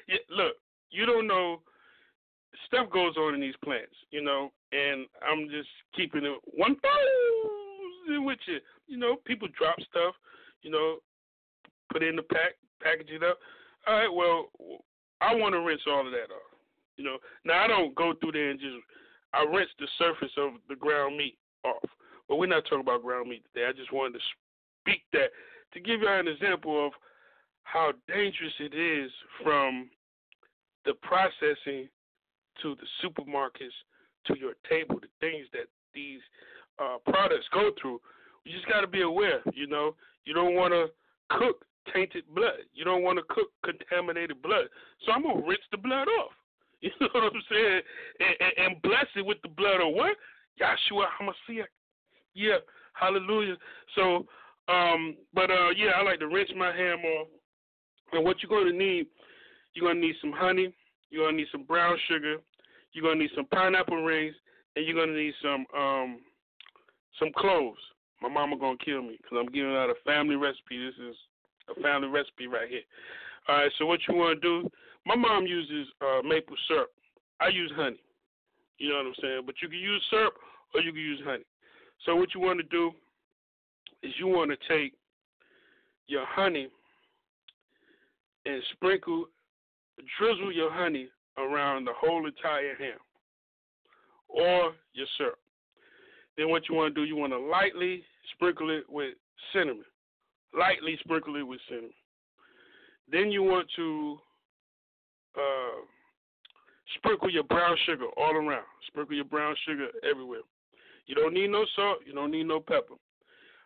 yeah, 0.07 0.17
look, 0.29 0.55
you 0.91 1.05
don't 1.05 1.27
know 1.27 1.61
stuff 2.67 2.89
goes 2.91 3.15
on 3.17 3.35
in 3.35 3.41
these 3.41 3.55
plants, 3.63 3.95
you 4.11 4.21
know, 4.21 4.51
and 4.71 5.05
I'm 5.27 5.49
just 5.49 5.69
keeping 5.95 6.25
it 6.25 6.39
one 6.45 6.75
thousand 6.75 8.25
with 8.25 8.39
you. 8.47 8.59
You 8.87 8.97
know, 8.97 9.17
people 9.25 9.47
drop 9.57 9.75
stuff, 9.89 10.15
you 10.61 10.71
know, 10.71 10.97
put 11.91 12.03
it 12.03 12.09
in 12.09 12.15
the 12.15 12.23
pack, 12.23 12.53
package 12.81 13.09
it 13.09 13.23
up. 13.23 13.37
All 13.87 13.95
right, 13.95 14.13
well, 14.13 14.49
I 15.21 15.35
want 15.35 15.53
to 15.53 15.61
rinse 15.61 15.81
all 15.87 16.05
of 16.05 16.11
that 16.11 16.33
off. 16.33 16.57
You 16.97 17.03
know, 17.03 17.17
now 17.43 17.63
I 17.63 17.67
don't 17.67 17.95
go 17.95 18.13
through 18.19 18.33
there 18.33 18.51
and 18.51 18.59
just 18.59 18.75
I 19.33 19.43
rinse 19.43 19.69
the 19.79 19.87
surface 19.97 20.33
of 20.37 20.53
the 20.69 20.75
ground 20.75 21.17
meat 21.17 21.37
off. 21.63 21.89
But 22.27 22.37
we're 22.37 22.47
not 22.47 22.63
talking 22.63 22.81
about 22.81 23.03
ground 23.03 23.29
meat 23.29 23.43
today. 23.53 23.67
I 23.67 23.73
just 23.73 23.91
wanted 23.91 24.13
to 24.13 24.23
speak 24.81 25.03
that 25.13 25.29
to 25.73 25.79
give 25.79 26.01
you 26.01 26.07
an 26.07 26.27
example 26.27 26.85
of 26.85 26.93
how 27.63 27.91
dangerous 28.07 28.53
it 28.59 28.73
is 28.73 29.11
from 29.43 29.89
the 30.85 30.93
processing 31.01 31.89
to 32.61 32.75
the 32.75 32.87
supermarkets 33.03 33.75
to 34.27 34.37
your 34.37 34.53
table, 34.69 34.99
the 35.01 35.07
things 35.19 35.47
that 35.53 35.67
these 35.93 36.19
uh, 36.79 36.97
products 37.05 37.45
go 37.53 37.71
through. 37.81 37.99
You 38.45 38.53
just 38.53 38.67
got 38.67 38.81
to 38.81 38.87
be 38.87 39.01
aware. 39.01 39.41
You 39.53 39.67
know, 39.67 39.95
you 40.25 40.33
don't 40.33 40.55
want 40.55 40.73
to 40.73 40.87
cook 41.37 41.65
tainted 41.93 42.23
blood. 42.33 42.63
You 42.73 42.85
don't 42.85 43.03
want 43.03 43.17
to 43.17 43.23
cook 43.33 43.49
contaminated 43.63 44.41
blood. 44.41 44.65
So 45.05 45.11
I'm 45.11 45.23
gonna 45.23 45.45
rinse 45.45 45.63
the 45.71 45.77
blood 45.77 46.07
off. 46.19 46.31
You 46.83 46.91
know 46.99 47.07
what 47.13 47.23
I'm 47.23 47.41
saying? 47.49 47.81
And, 48.19 48.35
and, 48.41 48.73
and 48.73 48.81
bless 48.81 49.05
it 49.15 49.25
with 49.25 49.37
the 49.41 49.47
blood 49.47 49.79
of 49.79 49.93
what? 49.93 50.17
Yahshua 50.59 51.05
Hamashiach. 51.15 51.71
Yeah, 52.33 52.57
hallelujah. 52.93 53.55
So, 53.95 54.25
um, 54.67 55.15
but 55.33 55.49
uh, 55.51 55.69
yeah, 55.75 55.91
I 55.95 56.03
like 56.03 56.19
to 56.19 56.27
rinse 56.27 56.49
my 56.55 56.75
ham 56.75 56.99
off. 56.99 57.27
And 58.11 58.23
what 58.23 58.37
you're 58.41 58.49
going 58.49 58.71
to 58.71 58.77
need, 58.77 59.07
you're 59.73 59.85
going 59.85 60.01
to 60.01 60.07
need 60.07 60.15
some 60.21 60.31
honey. 60.31 60.73
You're 61.13 61.27
gonna 61.27 61.37
need 61.37 61.47
some 61.51 61.63
brown 61.63 61.95
sugar. 62.09 62.37
You're 62.91 63.03
gonna 63.05 63.21
need 63.21 63.29
some 63.35 63.45
pineapple 63.45 64.03
rings, 64.03 64.33
and 64.75 64.83
you're 64.83 64.95
gonna 64.95 65.15
need 65.15 65.33
some 65.43 65.63
um 65.77 66.21
some 67.19 67.29
cloves. 67.37 67.77
My 68.19 68.29
mama 68.29 68.57
gonna 68.57 68.77
kill 68.83 69.03
me 69.03 69.19
because 69.21 69.37
I'm 69.39 69.53
giving 69.53 69.75
out 69.75 69.91
a 69.91 69.95
family 70.03 70.35
recipe. 70.35 70.83
This 70.83 70.95
is 70.97 71.15
a 71.69 71.79
family 71.81 72.07
recipe 72.07 72.47
right 72.47 72.67
here. 72.67 72.81
All 73.47 73.57
right. 73.57 73.71
So 73.77 73.85
what 73.85 73.99
you 74.07 74.15
want 74.15 74.41
to 74.41 74.61
do? 74.63 74.69
My 75.05 75.15
mom 75.15 75.45
uses 75.45 75.87
uh, 76.01 76.23
maple 76.23 76.55
syrup. 76.67 76.89
I 77.39 77.49
use 77.49 77.71
honey. 77.75 78.01
You 78.79 78.89
know 78.89 78.95
what 78.95 79.05
I'm 79.05 79.13
saying? 79.21 79.41
But 79.45 79.55
you 79.61 79.69
can 79.69 79.77
use 79.77 80.03
syrup 80.09 80.33
or 80.73 80.81
you 80.81 80.91
can 80.91 81.01
use 81.01 81.21
honey. 81.23 81.45
So 82.05 82.15
what 82.15 82.33
you 82.33 82.41
want 82.41 82.59
to 82.59 82.63
do 82.63 82.91
is 84.01 84.11
you 84.19 84.27
want 84.27 84.51
to 84.51 84.57
take 84.67 84.93
your 86.07 86.25
honey 86.25 86.67
and 88.45 88.61
sprinkle 88.73 89.25
drizzle 90.17 90.51
your 90.51 90.71
honey 90.71 91.07
around 91.37 91.85
the 91.85 91.93
whole 91.95 92.25
entire 92.25 92.75
ham 92.75 92.99
or 94.27 94.73
your 94.93 95.07
syrup. 95.17 95.39
Then 96.37 96.49
what 96.49 96.67
you 96.67 96.75
want 96.75 96.93
to 96.93 97.01
do, 97.01 97.07
you 97.07 97.15
want 97.15 97.31
to 97.31 97.39
lightly 97.39 98.03
sprinkle 98.33 98.69
it 98.71 98.83
with 98.89 99.13
cinnamon. 99.53 99.85
Lightly 100.57 100.97
sprinkle 101.03 101.35
it 101.35 101.43
with 101.43 101.59
cinnamon. 101.69 101.91
Then 103.11 103.31
you 103.31 103.43
want 103.43 103.67
to 103.75 104.17
uh, 105.35 105.81
sprinkle 106.95 107.29
your 107.29 107.43
brown 107.43 107.75
sugar 107.85 108.05
all 108.17 108.35
around. 108.35 108.65
Sprinkle 108.87 109.15
your 109.15 109.25
brown 109.25 109.55
sugar 109.67 109.87
everywhere. 110.09 110.41
You 111.05 111.15
don't 111.15 111.33
need 111.33 111.49
no 111.49 111.65
salt. 111.75 111.99
You 112.05 112.13
don't 112.13 112.31
need 112.31 112.47
no 112.47 112.59
pepper. 112.59 112.95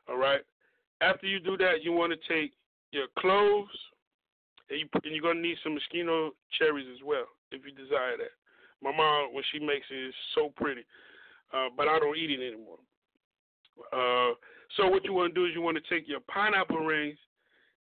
All 0.10 0.17
right. 0.17 0.41
After 1.01 1.27
you 1.27 1.39
do 1.39 1.58
that, 1.58 1.84
you 1.84 1.91
want 1.91 2.13
to 2.13 2.34
take 2.34 2.53
your 2.91 3.08
cloves, 3.20 3.70
and, 4.70 4.79
you, 4.79 4.88
you're 5.03 5.22
gonna 5.22 5.41
need 5.41 5.58
some 5.63 5.74
maraschino 5.74 6.32
cherries 6.58 6.88
as 6.91 7.03
well 7.06 7.25
if 7.51 7.62
you 7.65 7.72
desire 7.72 8.17
that. 8.17 8.34
My 8.82 8.96
mom, 8.96 9.34
when 9.34 9.44
she 9.51 9.60
makes 9.60 9.86
it, 9.91 10.08
is 10.10 10.15
so 10.36 10.51
pretty, 10.56 10.82
uh, 11.53 11.67
but 11.75 11.88
I 11.88 12.00
don't 12.00 12.17
eat 12.17 12.32
it 12.32 12.48
anymore. 12.48 12.77
Uh, 13.94 14.34
so 14.75 14.88
what 14.88 15.06
you 15.06 15.13
want 15.13 15.34
to 15.34 15.39
do 15.39 15.46
is 15.46 15.51
you 15.53 15.62
want 15.62 15.77
to 15.77 15.94
take 15.94 16.08
your 16.08 16.20
pineapple 16.22 16.79
rings 16.79 17.17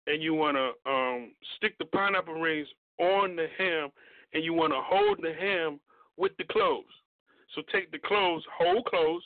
and 0.06 0.22
you 0.22 0.34
want 0.34 0.56
to 0.56 0.90
um, 0.90 1.32
stick 1.56 1.78
the 1.78 1.84
pineapple 1.86 2.34
rings 2.34 2.68
on 2.98 3.36
the 3.36 3.46
ham, 3.58 3.90
and 4.32 4.44
you 4.44 4.52
want 4.52 4.72
to 4.72 4.80
hold 4.82 5.18
the 5.22 5.32
ham 5.32 5.80
with 6.16 6.32
the 6.36 6.44
cloves. 6.44 6.92
So 7.54 7.62
take 7.72 7.90
the 7.90 7.98
cloves, 7.98 8.44
whole 8.56 8.82
cloves, 8.82 9.24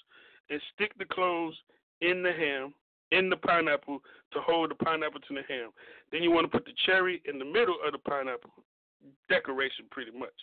and 0.50 0.60
stick 0.74 0.92
the 0.98 1.04
cloves 1.04 1.56
in 2.00 2.22
the 2.22 2.32
ham, 2.32 2.74
in 3.10 3.30
the 3.30 3.36
pineapple 3.36 4.00
to 4.32 4.40
hold 4.40 4.70
the 4.70 4.74
pineapple 4.74 5.20
to 5.20 5.34
the 5.34 5.42
ham. 5.48 5.70
Then 6.12 6.22
you 6.22 6.30
want 6.30 6.50
to 6.50 6.56
put 6.56 6.64
the 6.64 6.72
cherry 6.86 7.22
in 7.24 7.38
the 7.38 7.44
middle 7.44 7.76
of 7.84 7.92
the 7.92 7.98
pineapple. 7.98 8.50
Decoration, 9.28 9.86
pretty 9.90 10.10
much. 10.16 10.34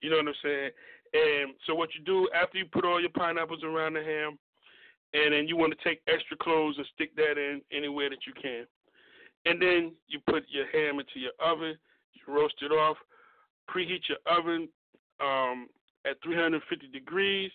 You 0.00 0.10
know 0.10 0.16
what 0.16 0.28
I'm 0.28 0.34
saying? 0.42 0.70
And 1.14 1.54
so 1.66 1.74
what 1.74 1.90
you 1.94 2.04
do 2.04 2.28
after 2.34 2.58
you 2.58 2.64
put 2.66 2.84
all 2.84 3.00
your 3.00 3.10
pineapples 3.10 3.62
around 3.64 3.94
the 3.94 4.02
ham, 4.02 4.38
and 5.14 5.32
then 5.32 5.46
you 5.46 5.56
want 5.56 5.74
to 5.76 5.88
take 5.88 6.00
extra 6.08 6.36
cloves 6.36 6.78
and 6.78 6.86
stick 6.94 7.14
that 7.16 7.36
in 7.36 7.60
anywhere 7.70 8.08
that 8.08 8.26
you 8.26 8.32
can. 8.40 8.66
And 9.44 9.60
then 9.60 9.92
you 10.08 10.20
put 10.28 10.44
your 10.48 10.66
ham 10.72 11.00
into 11.00 11.18
your 11.18 11.32
oven, 11.38 11.76
you 12.14 12.34
roast 12.34 12.54
it 12.62 12.72
off, 12.72 12.96
preheat 13.68 14.08
your 14.08 14.18
oven 14.26 14.68
um, 15.20 15.68
at 16.06 16.16
350 16.22 16.88
degrees. 16.88 17.50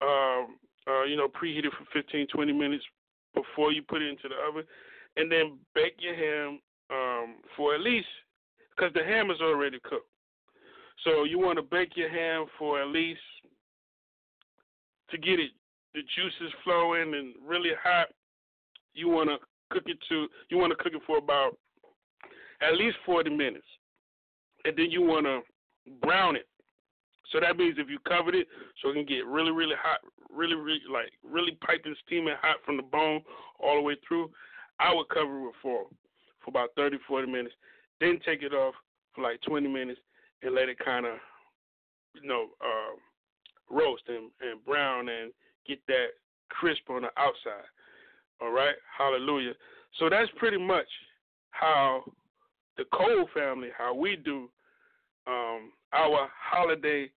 Um, 0.00 0.56
uh, 0.88 1.04
you 1.04 1.16
know, 1.16 1.28
preheat 1.28 1.64
it 1.64 1.72
for 1.72 1.84
15, 1.92 2.26
20 2.28 2.52
minutes 2.52 2.84
before 3.34 3.72
you 3.72 3.82
put 3.82 4.02
it 4.02 4.08
into 4.08 4.28
the 4.28 4.34
oven, 4.48 4.64
and 5.16 5.30
then 5.30 5.58
bake 5.74 5.96
your 5.98 6.14
ham 6.14 6.60
um, 6.90 7.36
for 7.56 7.74
at 7.74 7.80
least 7.80 8.06
because 8.76 8.92
the 8.94 9.02
ham 9.04 9.30
is 9.30 9.40
already 9.40 9.78
cooked. 9.84 10.08
So 11.04 11.24
you 11.24 11.38
want 11.38 11.56
to 11.58 11.62
bake 11.62 11.96
your 11.96 12.08
ham 12.08 12.46
for 12.58 12.80
at 12.80 12.88
least 12.88 13.20
to 15.10 15.18
get 15.18 15.38
it 15.38 15.50
the 15.94 16.02
juices 16.14 16.54
flowing 16.62 17.14
and 17.14 17.34
really 17.44 17.70
hot. 17.82 18.08
You 18.94 19.08
want 19.08 19.30
to 19.30 19.36
cook 19.70 19.84
it 19.86 19.98
to 20.08 20.26
you 20.50 20.58
want 20.58 20.70
to 20.70 20.82
cook 20.82 20.92
it 20.94 21.02
for 21.06 21.18
about 21.18 21.56
at 22.60 22.76
least 22.76 22.96
40 23.04 23.30
minutes, 23.30 23.66
and 24.64 24.76
then 24.76 24.90
you 24.90 25.02
want 25.02 25.26
to 25.26 25.40
brown 26.02 26.36
it. 26.36 26.46
So 27.32 27.40
that 27.40 27.56
means 27.56 27.76
if 27.78 27.88
you 27.88 27.98
covered 28.06 28.34
it, 28.34 28.46
so 28.82 28.90
it 28.90 28.94
can 28.94 29.04
get 29.04 29.26
really, 29.26 29.50
really 29.50 29.74
hot, 29.80 30.00
really, 30.30 30.54
really 30.54 30.80
like 30.92 31.10
really 31.24 31.58
piping, 31.66 31.94
steaming 32.06 32.34
hot 32.40 32.56
from 32.64 32.76
the 32.76 32.82
bone 32.82 33.22
all 33.58 33.76
the 33.76 33.82
way 33.82 33.96
through. 34.06 34.30
I 34.78 34.94
would 34.94 35.08
cover 35.08 35.48
it 35.48 35.54
for 35.62 35.86
for 36.44 36.50
about 36.50 36.70
30, 36.76 36.98
40 37.08 37.30
minutes, 37.30 37.54
then 38.00 38.20
take 38.24 38.42
it 38.42 38.52
off 38.52 38.74
for 39.14 39.22
like 39.22 39.40
20 39.42 39.66
minutes 39.66 40.00
and 40.42 40.54
let 40.54 40.68
it 40.68 40.78
kind 40.78 41.06
of, 41.06 41.14
you 42.14 42.28
know, 42.28 42.46
uh, 42.60 43.74
roast 43.74 44.04
and, 44.08 44.30
and 44.40 44.64
brown 44.64 45.08
and 45.08 45.32
get 45.66 45.80
that 45.88 46.08
crisp 46.50 46.88
on 46.88 47.02
the 47.02 47.08
outside. 47.16 47.66
All 48.40 48.52
right, 48.52 48.76
hallelujah. 48.96 49.54
So 49.98 50.08
that's 50.08 50.30
pretty 50.36 50.58
much 50.58 50.86
how 51.50 52.04
the 52.76 52.84
Cole 52.92 53.28
family, 53.34 53.68
how 53.76 53.94
we 53.94 54.16
do 54.16 54.48
um, 55.26 55.72
our 55.96 56.28
holiday 56.38 57.10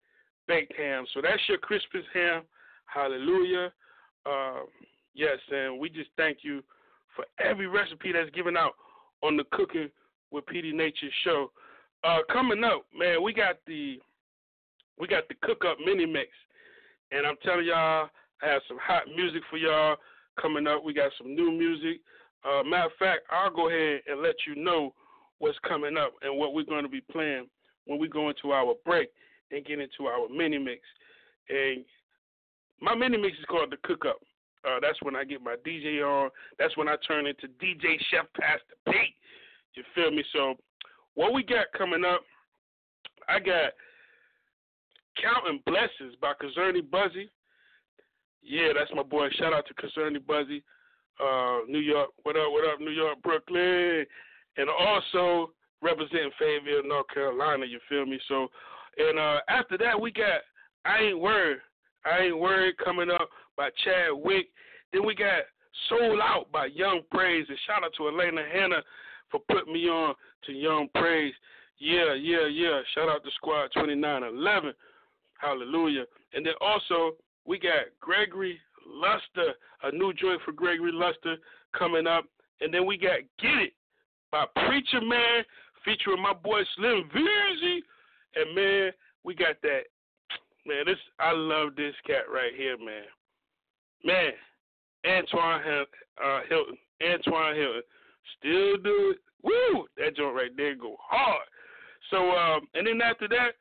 baked 0.48 0.74
ham. 0.77 1.05
So 1.13 1.22
that's 1.22 1.41
your 1.48 1.57
Christmas 1.57 2.03
ham. 2.13 2.43
Hallelujah. 2.86 3.72
Uh, 4.25 4.62
yes, 5.13 5.38
and 5.51 5.79
we 5.79 5.89
just 5.89 6.10
thank 6.17 6.39
you 6.41 6.63
for 7.15 7.25
every 7.43 7.67
recipe 7.67 8.12
that's 8.12 8.29
given 8.31 8.55
out 8.55 8.74
on 9.24 9.38
the 9.38 9.43
Cooking 9.51 9.89
with 10.31 10.46
Petey 10.46 10.72
Nature 10.72 11.07
show. 11.24 11.51
Uh, 12.03 12.19
coming 12.31 12.63
up, 12.63 12.86
man, 12.98 13.24
we 13.24 13.34
got 13.34 13.57
the 13.65 14.00
we 15.00 15.07
got 15.07 15.27
the 15.27 15.36
cook 15.41 15.63
up 15.65 15.77
mini 15.84 16.05
mix, 16.05 16.29
and 17.12 17.25
I'm 17.25 17.36
telling 17.43 17.65
y'all, 17.65 18.10
I 18.41 18.48
have 18.48 18.62
some 18.67 18.77
hot 18.81 19.03
music 19.15 19.41
for 19.50 19.57
y'all 19.57 19.98
coming 20.41 20.67
up. 20.67 20.84
We 20.84 20.93
got 20.93 21.12
some 21.17 21.36
new 21.36 21.51
music. 21.51 22.01
Uh, 22.43 22.63
matter 22.63 22.86
of 22.86 22.91
fact, 23.00 23.22
I'll 23.31 23.53
go 23.53 23.69
ahead 23.69 24.01
and 24.07 24.22
let 24.22 24.36
you 24.48 24.55
know 24.62 24.93
what's 25.39 25.57
coming 25.67 25.98
up 25.98 26.13
and 26.22 26.38
what 26.38 26.53
we're 26.53 26.63
going 26.63 26.84
to 26.84 26.89
be 26.89 27.01
playing 27.01 27.48
when 27.88 28.00
we 28.00 28.08
go 28.08 28.29
into 28.29 28.51
our 28.51 28.75
break 28.86 29.10
and 29.51 29.65
get 29.65 29.79
into 29.79 30.06
our 30.06 30.27
mini 30.29 30.58
mix. 30.58 30.82
And 31.50 31.84
my 32.82 32.94
mini 32.94 33.17
mix 33.17 33.38
is 33.39 33.46
called 33.46 33.72
the 33.72 33.77
Cook 33.84 34.06
Up. 34.06 34.20
Uh, 34.65 34.79
that's 34.82 35.01
when 35.01 35.15
I 35.15 35.24
get 35.24 35.41
my 35.41 35.56
DJ 35.65 36.03
on. 36.03 36.29
That's 36.60 36.75
when 36.77 36.88
I 36.88 36.96
turn 37.08 37.25
into 37.25 37.48
DJ 37.48 37.96
Chef 38.12 38.25
Pastor 38.39 38.75
Pete. 38.86 39.15
You 39.75 39.84
feel 39.96 40.12
me? 40.12 40.24
So, 40.34 40.56
what 41.15 41.34
we 41.34 41.44
got 41.44 41.67
coming 41.77 42.03
up, 42.03 42.22
I 43.29 43.39
got 43.39 43.72
Counting 45.22 45.62
Blessings 45.65 46.15
by 46.22 46.33
Kazerny 46.33 46.90
Buzzy. 46.90 47.29
Yeah, 48.42 48.70
that's 48.77 48.92
my 48.96 49.03
boy. 49.03 49.27
Shout 49.38 49.53
out 49.53 49.66
to 49.68 49.74
Kazerny 49.74 50.25
Buzzy, 50.25 50.64
uh, 51.24 51.59
New 51.68 51.79
York. 51.79 52.09
What 52.24 52.35
up, 52.35 52.51
what 52.51 52.68
up, 52.68 52.79
New 52.79 52.92
York, 52.92 53.22
Brooklyn? 53.22 54.05
And 54.57 54.70
also 54.70 55.51
representing 55.81 56.31
Fayetteville, 56.40 56.87
North 56.87 57.07
Carolina, 57.13 57.66
you 57.66 57.79
feel 57.90 58.05
me? 58.05 58.20
So, 58.27 58.48
and 58.98 59.20
uh, 59.20 59.40
after 59.48 59.77
that, 59.77 60.00
we 60.00 60.11
got 60.11 60.42
I 60.85 61.00
Ain't 61.03 61.20
Worried. 61.20 61.59
I 62.05 62.24
Ain't 62.24 62.40
Worried 62.40 62.77
coming 62.83 63.09
up 63.11 63.29
by 63.55 63.70
Chad 63.83 64.11
Wick. 64.13 64.48
Then 64.94 65.05
we 65.05 65.16
got 65.16 65.44
Sold 65.90 66.20
Out 66.22 66.51
by 66.51 66.68
Young 66.68 67.01
Praise. 67.11 67.46
And 67.50 67.57
shout 67.68 67.83
out 67.83 67.92
to 67.98 68.07
Elena 68.07 68.44
Hanna 68.51 68.81
for 69.29 69.42
putting 69.51 69.74
me 69.74 69.90
on 69.90 70.16
to 70.46 70.51
Young 70.53 70.87
Praise. 70.96 71.33
Yeah, 71.79 72.13
yeah, 72.13 72.48
yeah. 72.48 72.81
Shout 72.96 73.09
out 73.09 73.24
to 73.24 73.29
Squad 73.35 73.70
2911. 73.74 74.74
Hallelujah. 75.40 76.05
And 76.33 76.46
then 76.46 76.53
also, 76.61 77.16
we 77.46 77.59
got 77.59 77.94
Gregory 78.00 78.59
Luster, 78.87 79.53
a 79.83 79.92
new 79.92 80.13
joint 80.13 80.42
for 80.44 80.51
Gregory 80.51 80.92
Luster 80.92 81.35
coming 81.77 82.07
up. 82.07 82.25
And 82.61 82.74
then 82.74 82.85
we 82.85 82.98
got 82.98 83.20
Get 83.40 83.57
It 83.61 83.74
by 84.31 84.46
Preacher 84.55 85.01
Man 85.01 85.44
featuring 85.87 86.21
my 86.21 86.33
boy 86.33 86.59
Slim 86.75 87.09
Veezy. 87.15 87.79
And 88.35 88.53
man, 88.53 88.91
we 89.23 89.33
got 89.33 89.55
that. 89.63 89.83
Man, 90.65 90.85
this 90.85 90.97
I 91.19 91.31
love 91.31 91.75
this 91.77 91.95
cat 92.05 92.25
right 92.31 92.51
here, 92.55 92.77
man. 92.77 93.07
Man, 94.03 94.31
Antoine 95.07 95.85
uh, 96.23 96.41
Hilton, 96.50 96.77
Antoine 97.01 97.55
Hilton, 97.55 97.81
still 98.37 98.77
do 98.83 99.13
it. 99.15 99.17
Woo! 99.43 99.85
That 99.97 100.17
joint 100.17 100.35
right 100.35 100.51
there 100.57 100.75
go 100.75 100.97
hard. 101.00 101.47
So, 102.11 102.31
um, 102.31 102.67
and 102.73 102.85
then 102.87 103.01
after 103.01 103.27
that, 103.29 103.51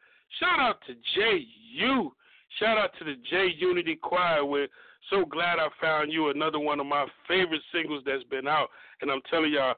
shout 0.40 0.58
out 0.58 0.76
to 0.86 0.94
JU. 1.14 2.10
Shout 2.58 2.78
out 2.78 2.90
to 2.98 3.04
the 3.04 3.14
J 3.30 3.54
Unity 3.58 3.96
Choir. 3.96 4.44
We're 4.44 4.68
so 5.10 5.24
glad 5.24 5.58
I 5.58 5.68
found 5.80 6.12
you. 6.12 6.30
Another 6.30 6.58
one 6.58 6.80
of 6.80 6.86
my 6.86 7.06
favorite 7.28 7.62
singles 7.72 8.02
that's 8.04 8.24
been 8.24 8.48
out. 8.48 8.68
And 9.00 9.10
I'm 9.10 9.20
telling 9.30 9.52
y'all, 9.52 9.74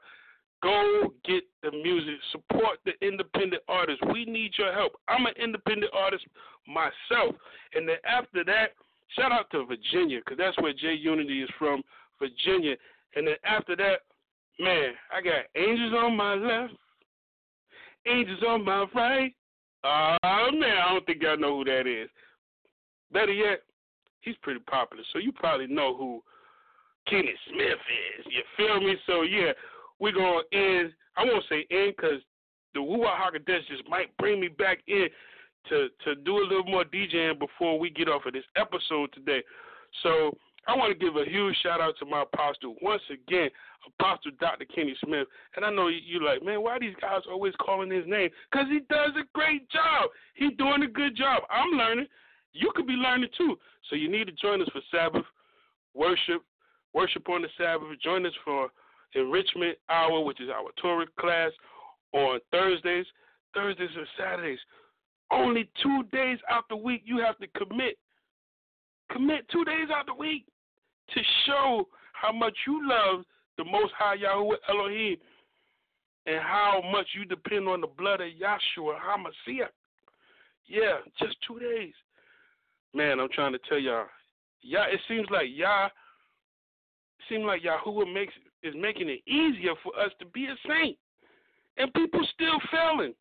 go 0.61 1.13
get 1.25 1.43
the 1.63 1.71
music. 1.71 2.15
Support 2.31 2.79
the 2.85 2.93
independent 3.05 3.63
artists. 3.67 4.01
We 4.11 4.25
need 4.25 4.51
your 4.57 4.73
help. 4.73 4.93
I'm 5.07 5.25
an 5.25 5.33
independent 5.41 5.91
artist 5.93 6.25
myself. 6.67 7.35
And 7.73 7.87
then 7.87 7.97
after 8.05 8.43
that, 8.45 8.73
shout 9.15 9.31
out 9.31 9.49
to 9.51 9.65
Virginia, 9.65 10.19
because 10.19 10.37
that's 10.37 10.57
where 10.59 10.73
J 10.73 10.93
Unity 10.93 11.41
is 11.41 11.49
from, 11.57 11.81
Virginia. 12.19 12.75
And 13.15 13.27
then 13.27 13.35
after 13.43 13.75
that, 13.75 14.01
man, 14.59 14.93
I 15.15 15.21
got 15.21 15.45
angels 15.55 15.93
on 15.97 16.15
my 16.15 16.35
left, 16.35 16.73
angels 18.05 18.43
on 18.47 18.65
my 18.65 18.85
right. 18.93 19.33
Oh, 19.83 20.49
man, 20.51 20.77
I 20.77 20.89
don't 20.91 21.05
think 21.05 21.21
y'all 21.21 21.37
know 21.37 21.57
who 21.57 21.63
that 21.65 21.87
is. 21.87 22.09
Better 23.11 23.31
yet, 23.31 23.61
he's 24.21 24.35
pretty 24.41 24.59
popular, 24.59 25.03
so 25.13 25.19
you 25.19 25.31
probably 25.31 25.67
know 25.67 25.95
who 25.95 26.21
Kenny 27.07 27.33
Smith 27.49 27.79
is. 28.19 28.25
You 28.29 28.43
feel 28.57 28.79
me? 28.81 28.95
So, 29.07 29.21
yeah, 29.21 29.53
we're 29.99 30.13
going 30.13 30.41
to 30.51 30.57
end. 30.57 30.93
I 31.17 31.23
won't 31.25 31.43
say 31.49 31.65
end 31.71 31.93
because 31.95 32.21
the 32.73 32.79
Ruach 32.79 33.17
HaKodesh 33.17 33.67
just 33.67 33.87
might 33.89 34.15
bring 34.17 34.39
me 34.39 34.47
back 34.47 34.79
in 34.87 35.07
to, 35.69 35.87
to 36.05 36.15
do 36.15 36.37
a 36.37 36.47
little 36.47 36.65
more 36.65 36.85
DJing 36.85 37.39
before 37.39 37.79
we 37.79 37.89
get 37.89 38.07
off 38.07 38.25
of 38.25 38.33
this 38.33 38.45
episode 38.55 39.11
today. 39.13 39.43
So, 40.03 40.37
I 40.67 40.75
want 40.75 40.91
to 40.91 41.05
give 41.05 41.15
a 41.15 41.25
huge 41.25 41.55
shout 41.63 41.81
out 41.81 41.95
to 41.99 42.05
my 42.05 42.23
apostle 42.23 42.75
once 42.81 43.01
again, 43.09 43.49
Apostle 43.99 44.31
Dr. 44.39 44.65
Kenny 44.65 44.95
Smith. 45.03 45.27
And 45.55 45.65
I 45.65 45.71
know 45.71 45.87
you're 45.87 46.21
like, 46.21 46.43
man, 46.43 46.61
why 46.61 46.77
these 46.79 46.95
guys 47.01 47.21
always 47.29 47.53
calling 47.61 47.89
his 47.89 48.05
name? 48.05 48.29
Because 48.51 48.67
he 48.69 48.81
does 48.89 49.11
a 49.17 49.25
great 49.33 49.69
job. 49.69 50.09
He's 50.35 50.55
doing 50.57 50.83
a 50.83 50.87
good 50.87 51.15
job. 51.15 51.43
I'm 51.49 51.77
learning. 51.77 52.07
You 52.53 52.71
could 52.75 52.87
be 52.87 52.93
learning 52.93 53.29
too. 53.37 53.57
So 53.89 53.95
you 53.95 54.11
need 54.11 54.25
to 54.25 54.33
join 54.33 54.61
us 54.61 54.69
for 54.71 54.81
Sabbath 54.91 55.25
worship, 55.93 56.43
worship 56.93 57.27
on 57.29 57.41
the 57.41 57.47
Sabbath. 57.57 57.87
Join 58.03 58.25
us 58.25 58.33
for 58.43 58.69
enrichment 59.15 59.77
hour, 59.89 60.23
which 60.23 60.41
is 60.41 60.49
our 60.49 60.69
Torah 60.81 61.05
class 61.19 61.51
on 62.13 62.39
Thursdays, 62.51 63.05
Thursdays 63.53 63.89
and 63.95 64.07
Saturdays. 64.17 64.59
Only 65.31 65.69
two 65.81 66.03
days 66.11 66.39
out 66.49 66.65
the 66.69 66.75
week 66.75 67.03
you 67.05 67.19
have 67.19 67.37
to 67.39 67.47
commit. 67.47 67.97
Commit 69.11 69.47
two 69.51 69.63
days 69.65 69.89
out 69.93 70.05
the 70.05 70.13
week 70.13 70.45
to 71.13 71.21
show 71.45 71.87
how 72.13 72.31
much 72.31 72.55
you 72.67 72.87
love 72.87 73.23
the 73.57 73.63
Most 73.63 73.93
High 73.97 74.15
Yahweh 74.15 74.55
Elohim 74.69 75.17
and 76.25 76.39
how 76.39 76.81
much 76.91 77.07
you 77.15 77.25
depend 77.25 77.67
on 77.67 77.81
the 77.81 77.87
blood 77.87 78.21
of 78.21 78.27
Yahshua 78.27 78.95
HaMashiach. 78.99 79.69
Yeah, 80.67 80.97
just 81.19 81.35
two 81.47 81.59
days. 81.59 81.93
Man, 82.93 83.19
I'm 83.19 83.29
trying 83.33 83.53
to 83.53 83.59
tell 83.67 83.79
y'all. 83.79 84.05
Yeah, 84.61 84.85
it 84.91 84.99
seems 85.07 85.27
like 85.31 85.47
Yah, 85.51 85.85
it 85.85 85.91
seems 87.27 87.45
like 87.45 87.61
Yahuwah 87.63 88.11
makes 88.11 88.33
is 88.63 88.73
making 88.77 89.09
it 89.09 89.21
easier 89.27 89.73
for 89.83 89.97
us 89.99 90.11
to 90.19 90.25
be 90.27 90.45
a 90.45 90.55
saint, 90.67 90.97
and 91.77 91.93
people 91.93 92.25
still 92.33 92.59
failing. 92.71 93.13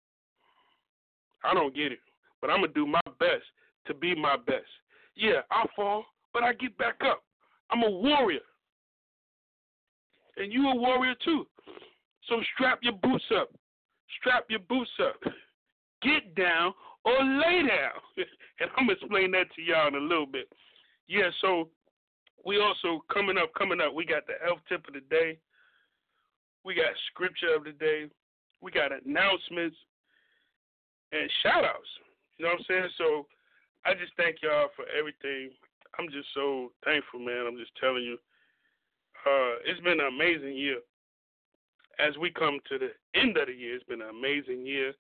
I 1.44 1.54
don't 1.54 1.74
get 1.74 1.92
it, 1.92 2.00
but 2.40 2.50
I'm 2.50 2.60
gonna 2.60 2.72
do 2.72 2.86
my 2.86 3.00
best 3.18 3.44
to 3.86 3.94
be 3.94 4.14
my 4.14 4.36
best. 4.36 4.66
Yeah, 5.14 5.40
I 5.50 5.64
fall, 5.74 6.04
but 6.32 6.42
I 6.42 6.52
get 6.54 6.76
back 6.78 6.96
up. 7.04 7.22
I'm 7.70 7.82
a 7.82 7.90
warrior. 7.90 8.40
and 10.36 10.52
you 10.52 10.68
a 10.68 10.74
warrior 10.74 11.14
too. 11.24 11.46
So 12.28 12.40
strap 12.54 12.78
your 12.82 12.94
boots 12.94 13.24
up. 13.36 13.50
Strap 14.20 14.44
your 14.48 14.60
boots 14.60 14.90
up. 15.02 15.16
Get 16.02 16.34
down 16.34 16.72
or 17.04 17.12
lay 17.12 17.62
down. 17.66 17.98
and 18.60 18.70
I'm 18.76 18.86
gonna 18.86 18.92
explain 18.92 19.30
that 19.32 19.46
to 19.56 19.62
y'all 19.62 19.88
in 19.88 19.94
a 19.94 19.98
little 19.98 20.26
bit. 20.26 20.48
Yeah, 21.08 21.30
so 21.40 21.68
we 22.48 22.58
also 22.58 23.04
coming 23.12 23.36
up, 23.36 23.52
coming 23.52 23.78
up, 23.78 23.92
we 23.92 24.06
got 24.06 24.26
the 24.26 24.40
health 24.42 24.64
tip 24.70 24.88
of 24.88 24.94
the 24.94 25.04
day. 25.12 25.36
We 26.64 26.74
got 26.74 26.96
scripture 27.12 27.52
of 27.54 27.64
the 27.64 27.72
day. 27.72 28.08
We 28.62 28.72
got 28.72 28.88
announcements 28.88 29.76
and 31.12 31.28
shout 31.42 31.68
outs. 31.68 31.92
You 32.38 32.46
know 32.46 32.52
what 32.52 32.60
I'm 32.60 32.64
saying? 32.66 32.88
So 32.96 33.26
I 33.84 33.92
just 33.92 34.16
thank 34.16 34.40
y'all 34.40 34.72
for 34.74 34.88
everything. 34.96 35.52
I'm 35.98 36.08
just 36.08 36.28
so 36.32 36.72
thankful, 36.88 37.20
man. 37.20 37.44
I'm 37.46 37.58
just 37.60 37.76
telling 37.76 38.02
you. 38.02 38.16
Uh, 39.28 39.60
it's 39.68 39.80
been 39.84 40.00
an 40.00 40.08
amazing 40.08 40.56
year. 40.56 40.80
As 42.00 42.16
we 42.16 42.30
come 42.30 42.60
to 42.72 42.78
the 42.78 42.96
end 43.12 43.36
of 43.36 43.48
the 43.48 43.52
year, 43.52 43.76
it's 43.76 43.84
been 43.84 44.00
an 44.00 44.08
amazing 44.08 44.64
year. 44.64 44.94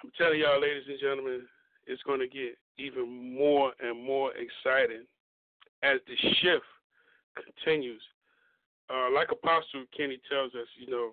I'm 0.00 0.10
telling 0.16 0.40
y'all, 0.40 0.62
ladies 0.62 0.88
and 0.88 0.98
gentlemen, 0.98 1.42
it's 1.86 2.02
going 2.04 2.20
to 2.20 2.28
get 2.28 2.56
even 2.78 3.36
more 3.36 3.72
and 3.84 4.00
more 4.02 4.32
exciting 4.32 5.04
as 5.86 6.00
the 6.06 6.16
shift 6.40 6.64
continues. 7.36 8.02
Uh, 8.88 9.08
like 9.14 9.28
Apostle 9.32 9.84
Kenny 9.96 10.18
tells 10.30 10.54
us, 10.54 10.68
you 10.78 10.90
know, 10.90 11.10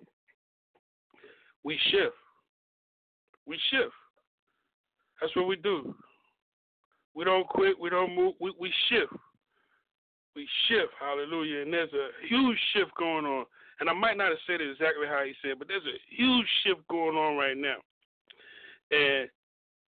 we 1.64 1.78
shift. 1.90 2.14
We 3.46 3.58
shift. 3.70 3.92
That's 5.20 5.34
what 5.36 5.48
we 5.48 5.56
do. 5.56 5.94
We 7.14 7.24
don't 7.24 7.46
quit. 7.48 7.78
We 7.78 7.90
don't 7.90 8.14
move. 8.14 8.34
We, 8.40 8.52
we 8.58 8.72
shift. 8.88 9.12
We 10.34 10.48
shift. 10.68 10.92
Hallelujah. 11.00 11.62
And 11.62 11.72
there's 11.72 11.92
a 11.92 12.08
huge 12.28 12.58
shift 12.74 12.90
going 12.98 13.24
on. 13.24 13.44
And 13.80 13.88
I 13.88 13.92
might 13.92 14.16
not 14.16 14.28
have 14.28 14.38
said 14.46 14.60
it 14.60 14.70
exactly 14.70 15.06
how 15.06 15.22
he 15.24 15.34
said, 15.42 15.58
but 15.58 15.68
there's 15.68 15.82
a 15.82 16.14
huge 16.14 16.46
shift 16.64 16.86
going 16.88 17.16
on 17.16 17.36
right 17.36 17.56
now. 17.56 17.76
And 18.90 19.28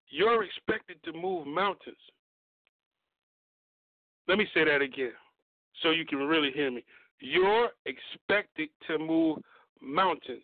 you're 0.09 0.45
expected 0.45 0.97
to 1.05 1.12
move 1.12 1.47
mountains. 1.47 1.97
Let 4.29 4.37
me 4.37 4.47
say 4.53 4.64
that 4.64 4.83
again 4.83 5.12
so 5.83 5.91
you 5.91 6.05
can 6.05 6.19
really 6.19 6.51
hear 6.53 6.71
me. 6.71 6.85
You're 7.21 7.71
expected 7.87 8.69
to 8.87 8.99
move 8.99 9.38
mountains 9.81 10.43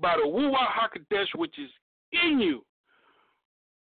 by 0.00 0.16
the 0.16 0.28
Ruach 0.28 0.54
HaKodesh, 0.54 1.36
which 1.36 1.54
is 1.58 1.70
in 2.12 2.40
you. 2.40 2.64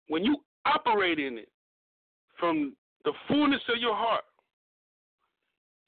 When 0.09 0.25
you 0.25 0.37
operate 0.65 1.19
in 1.19 1.37
it 1.37 1.49
from 2.37 2.75
the 3.05 3.13
fullness 3.27 3.61
of 3.73 3.79
your 3.79 3.95
heart, 3.95 4.23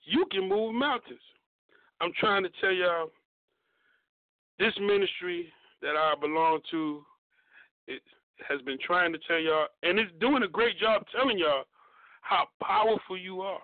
you 0.03 0.25
can 0.31 0.47
move 0.47 0.73
mountains. 0.73 1.19
I'm 1.99 2.11
trying 2.19 2.43
to 2.43 2.49
tell 2.61 2.71
y'all 2.71 3.09
this 4.59 4.73
ministry 4.79 5.51
that 5.81 5.95
I 5.97 6.13
belong 6.19 6.59
to 6.71 7.03
it 7.87 8.01
has 8.47 8.61
been 8.61 8.77
trying 8.85 9.11
to 9.11 9.19
tell 9.27 9.39
y'all, 9.39 9.67
and 9.83 9.99
it's 9.99 10.11
doing 10.19 10.43
a 10.43 10.47
great 10.47 10.79
job 10.79 11.05
telling 11.13 11.37
y'all 11.37 11.63
how 12.23 12.47
powerful 12.61 13.17
you 13.17 13.41
are. 13.41 13.61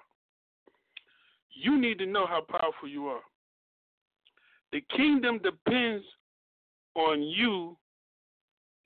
You 1.52 1.80
need 1.80 1.98
to 2.00 2.06
know 2.06 2.28
how 2.28 2.42
powerful 2.42 2.88
you 2.88 3.08
are. 3.08 3.22
The 4.72 4.84
kingdom 4.96 5.40
depends 5.40 6.06
on 6.96 7.24
you 7.24 7.76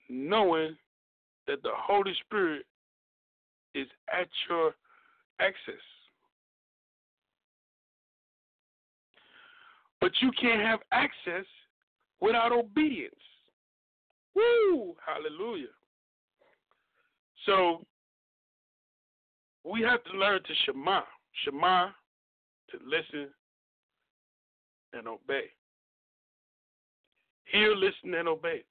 knowing 0.10 0.78
that 1.48 1.62
the 1.64 1.72
Holy 1.76 2.14
Spirit 2.26 2.66
is 3.76 3.88
at 4.12 4.28
your 4.50 4.74
access. 5.40 5.82
But 10.00 10.12
you 10.22 10.32
can't 10.40 10.62
have 10.62 10.80
access 10.92 11.46
without 12.22 12.52
obedience. 12.52 13.16
Woo! 14.36 14.96
Hallelujah. 15.06 15.68
So 17.46 17.86
we 19.64 19.82
have 19.82 20.04
to 20.06 20.18
learn 20.18 20.42
to 20.44 20.54
Shema. 20.66 21.02
Shema 21.44 21.88
to 22.70 22.78
listen 22.86 23.30
and 24.94 25.08
obey. 25.08 25.46
Hear, 27.46 27.76
listen, 27.76 28.14
and 28.14 28.28
obey. 28.28 28.64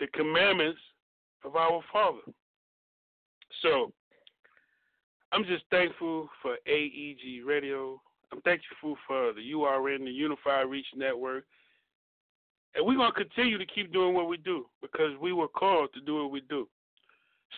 The 0.00 0.06
commandments 0.08 0.80
of 1.44 1.56
our 1.56 1.82
Father. 1.92 2.20
So 3.62 3.92
I'm 5.32 5.44
just 5.44 5.64
thankful 5.70 6.28
for 6.42 6.56
AEG 6.66 7.44
Radio. 7.44 8.00
I'm 8.32 8.40
thankful 8.42 8.96
for 9.06 9.32
the 9.32 9.52
URN, 9.52 10.04
the 10.04 10.10
Unified 10.10 10.66
Reach 10.68 10.86
Network. 10.94 11.44
And 12.74 12.86
we're 12.86 12.96
going 12.96 13.12
to 13.12 13.24
continue 13.24 13.58
to 13.58 13.66
keep 13.66 13.92
doing 13.92 14.14
what 14.14 14.28
we 14.28 14.36
do 14.36 14.66
because 14.82 15.12
we 15.20 15.32
were 15.32 15.48
called 15.48 15.90
to 15.94 16.00
do 16.00 16.22
what 16.22 16.30
we 16.30 16.42
do. 16.42 16.68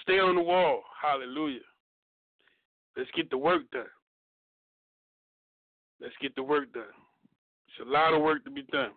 Stay 0.03 0.19
on 0.19 0.35
the 0.35 0.43
wall. 0.43 0.83
Hallelujah. 1.01 1.61
Let's 2.97 3.11
get 3.17 3.31
the 3.31 3.39
work 3.39 3.63
done. 3.73 3.85
Let's 6.01 6.15
get 6.21 6.35
the 6.35 6.43
work 6.43 6.73
done. 6.73 6.83
It's 7.69 7.87
a 7.87 7.91
lot 7.91 8.15
of 8.15 8.23
work 8.23 8.45
to 8.45 8.51
be 8.51 8.63
done. 8.73 8.91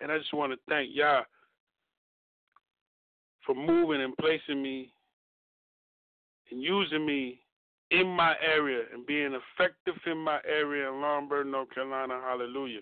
And 0.00 0.10
I 0.10 0.18
just 0.18 0.34
want 0.34 0.52
to 0.52 0.58
thank 0.68 0.90
y'all 0.92 1.24
for 3.46 3.54
moving 3.54 4.02
and 4.02 4.16
placing 4.18 4.62
me 4.62 4.92
and 6.50 6.62
using 6.62 7.04
me 7.04 7.40
in 7.90 8.06
my 8.06 8.34
area 8.42 8.82
and 8.92 9.06
being 9.06 9.34
effective 9.34 9.94
in 10.06 10.18
my 10.18 10.38
area 10.48 10.88
in 10.88 10.94
Laurinburg, 10.94 11.50
North 11.50 11.70
Carolina. 11.74 12.20
Hallelujah. 12.22 12.80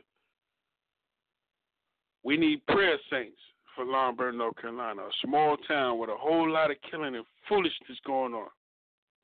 We 2.23 2.37
need 2.37 2.67
prayer 2.67 2.99
saints 3.11 3.39
for 3.75 3.85
Laurinburg, 3.85 4.37
North 4.37 4.57
Carolina, 4.57 5.03
a 5.03 5.11
small 5.25 5.57
town 5.69 5.99
with 5.99 6.11
a 6.11 6.17
whole 6.17 6.51
lot 6.51 6.71
of 6.71 6.77
killing 6.91 7.15
and 7.15 7.25
foolishness 7.49 7.99
going 8.07 8.35
on. 8.35 8.49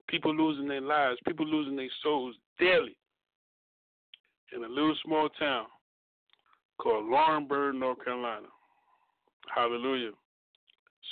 People 0.09 0.35
losing 0.35 0.69
their 0.69 0.81
lives, 0.81 1.19
people 1.27 1.47
losing 1.47 1.77
their 1.77 1.89
souls 2.03 2.35
daily 2.59 2.97
in 4.55 4.63
a 4.65 4.69
little 4.69 4.95
small 5.05 5.29
town 5.31 5.67
called 6.79 7.07
Laurinburg, 7.07 7.75
North 7.75 8.05
Carolina. 8.05 8.47
Hallelujah. 9.55 10.13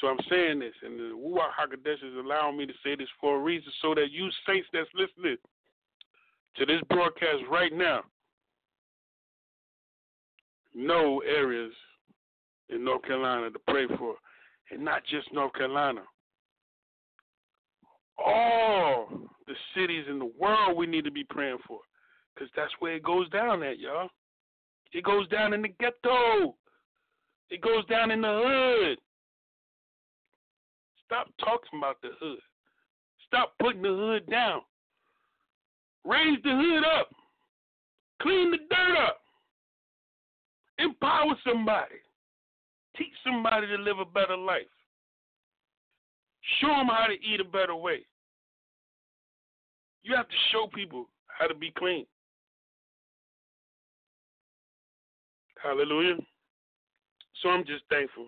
So 0.01 0.09
I'm 0.09 0.19
saying 0.29 0.59
this, 0.59 0.75
and 0.83 0.99
the 0.99 1.15
Ruach 1.15 1.55
HaKodesh 1.59 2.05
is 2.05 2.17
allowing 2.19 2.57
me 2.57 2.67
to 2.67 2.73
say 2.85 2.97
this 2.97 3.09
for 3.21 3.37
a 3.37 3.43
reason 3.43 3.73
so 3.81 3.95
that 3.95 4.11
you 4.11 4.29
saints 4.47 4.69
that's 4.73 4.89
listening 4.95 5.37
to 6.57 6.67
this 6.67 6.81
broadcast 6.89 7.43
right 7.51 7.73
now 7.73 8.03
know 10.75 11.21
areas 11.21 11.73
in 12.75 12.85
North 12.85 13.03
Carolina 13.03 13.51
to 13.51 13.59
pray 13.69 13.87
for. 13.99 14.15
And 14.71 14.85
not 14.85 15.03
just 15.05 15.33
North 15.33 15.53
Carolina. 15.55 16.03
All 18.19 19.09
the 19.47 19.55
cities 19.77 20.05
in 20.09 20.19
the 20.19 20.31
world 20.39 20.77
we 20.77 20.87
need 20.87 21.05
to 21.05 21.11
be 21.11 21.25
praying 21.25 21.59
for. 21.67 21.81
Because 22.35 22.51
that's 22.57 22.73
where 22.81 22.97
it 22.97 23.03
goes 23.03 23.29
down 23.31 23.63
at, 23.63 23.79
y'all. 23.79 24.09
It 24.93 25.05
goes 25.05 25.29
down 25.29 25.53
in 25.53 25.63
the 25.63 25.69
ghetto. 25.81 26.57
It 27.51 27.61
goes 27.61 27.85
down 27.87 28.11
in 28.11 28.21
the 28.23 28.43
hood. 28.45 28.99
Stop 31.05 31.29
talking 31.39 31.79
about 31.79 32.01
the 32.03 32.11
hood. 32.21 32.39
Stop 33.27 33.53
putting 33.61 33.83
the 33.83 33.89
hood 33.89 34.29
down. 34.31 34.63
Raise 36.05 36.39
the 36.43 36.51
hood 36.51 36.85
up. 36.99 37.09
Clean 38.23 38.51
the 38.51 38.59
dirt 38.59 38.99
up. 39.07 39.19
Empower 40.79 41.35
somebody. 41.47 41.97
Teach 42.97 43.13
somebody 43.25 43.67
to 43.67 43.77
live 43.77 43.99
a 43.99 44.05
better 44.05 44.37
life. 44.37 44.63
Show 46.61 46.69
them 46.69 46.87
how 46.87 47.07
to 47.07 47.15
eat 47.15 47.41
a 47.41 47.45
better 47.45 47.75
way. 47.75 48.05
You 50.03 50.15
have 50.15 50.29
to 50.29 50.35
show 50.53 50.67
people 50.73 51.09
how 51.27 51.47
to 51.47 51.55
be 51.55 51.73
clean. 51.77 52.07
Hallelujah. 55.63 56.17
So 57.43 57.49
I'm 57.49 57.65
just 57.65 57.85
thankful. 57.89 58.27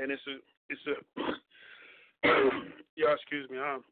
And 0.00 0.12
it's 0.12 0.22
a 0.28 0.36
it's 0.70 0.80
a 0.86 2.28
y'all 2.96 3.14
excuse 3.14 3.48
me, 3.50 3.58
I'm 3.58 3.82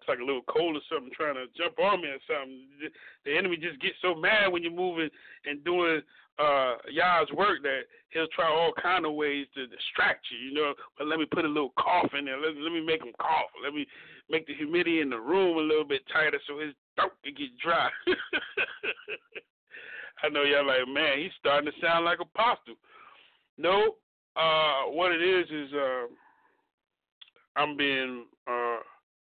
it's 0.00 0.08
like 0.08 0.18
a 0.18 0.24
little 0.24 0.42
cold 0.48 0.76
or 0.76 0.80
something 0.88 1.12
trying 1.12 1.36
to 1.36 1.44
jump 1.52 1.78
on 1.78 2.00
me 2.00 2.08
or 2.08 2.18
something. 2.24 2.64
The 3.24 3.36
enemy 3.36 3.56
just 3.56 3.80
gets 3.80 4.00
so 4.00 4.14
mad 4.14 4.48
when 4.48 4.62
you're 4.62 4.72
moving 4.72 5.10
and 5.44 5.62
doing 5.64 6.00
uh 6.38 6.80
y'all's 6.88 7.30
work 7.36 7.60
that 7.62 7.84
he'll 8.10 8.32
try 8.34 8.48
all 8.48 8.72
kind 8.80 9.04
of 9.04 9.12
ways 9.12 9.46
to 9.54 9.66
distract 9.66 10.24
you, 10.32 10.38
you 10.48 10.54
know. 10.54 10.72
But 10.96 11.06
let 11.06 11.18
me 11.18 11.26
put 11.26 11.44
a 11.44 11.48
little 11.48 11.74
cough 11.78 12.08
in 12.18 12.24
there. 12.24 12.40
Let, 12.40 12.56
let 12.56 12.72
me 12.72 12.80
make 12.80 13.02
him 13.04 13.12
cough. 13.20 13.50
Let 13.62 13.74
me 13.74 13.86
make 14.30 14.46
the 14.46 14.54
humidity 14.54 15.00
in 15.00 15.10
the 15.10 15.20
room 15.20 15.58
a 15.58 15.60
little 15.60 15.84
bit 15.84 16.00
tighter 16.12 16.40
so 16.48 16.58
his 16.58 16.72
throat 16.96 17.12
can 17.22 17.34
get 17.34 17.58
dry. 17.58 17.90
I 20.22 20.28
know 20.28 20.42
y'all 20.42 20.66
like, 20.66 20.86
man, 20.88 21.18
he's 21.18 21.32
starting 21.38 21.70
to 21.70 21.80
sound 21.80 22.04
like 22.04 22.20
apostle. 22.20 22.74
No, 23.58 23.96
uh, 24.36 24.82
what 24.88 25.12
it 25.12 25.22
is 25.22 25.46
is 25.50 25.72
uh, 25.74 26.06
I'm 27.56 27.76
being 27.76 28.24
uh, 28.46 28.78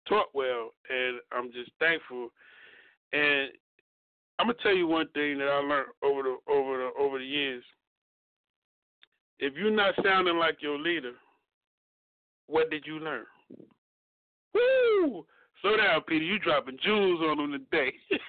taught 0.08 0.28
well, 0.34 0.72
and 0.90 1.20
I'm 1.32 1.52
just 1.52 1.72
thankful. 1.80 2.30
And 3.14 3.50
I'm 4.40 4.48
gonna 4.48 4.58
tell 4.62 4.76
you 4.76 4.88
one 4.88 5.08
thing 5.14 5.38
that 5.38 5.48
I 5.48 5.60
learned 5.60 5.88
over 6.04 6.24
the 6.24 6.52
over 6.52 6.78
the 6.78 6.90
over 7.00 7.20
the 7.20 7.26
years. 7.26 7.64
If 9.40 9.54
you're 9.56 9.72
not 9.72 9.96
sounding 10.04 10.38
like 10.38 10.58
your 10.62 10.80
leader, 10.80 11.14
what 12.48 12.70
did 12.70 12.86
you 12.86 13.00
learn? 13.00 13.26
Woo! 14.54 15.26
Slow 15.62 15.78
down, 15.78 16.02
Peter. 16.08 16.24
You 16.24 16.40
dropping 16.40 16.78
jewels 16.84 17.22
on 17.22 17.38
them 17.38 17.52
today. 17.52 17.94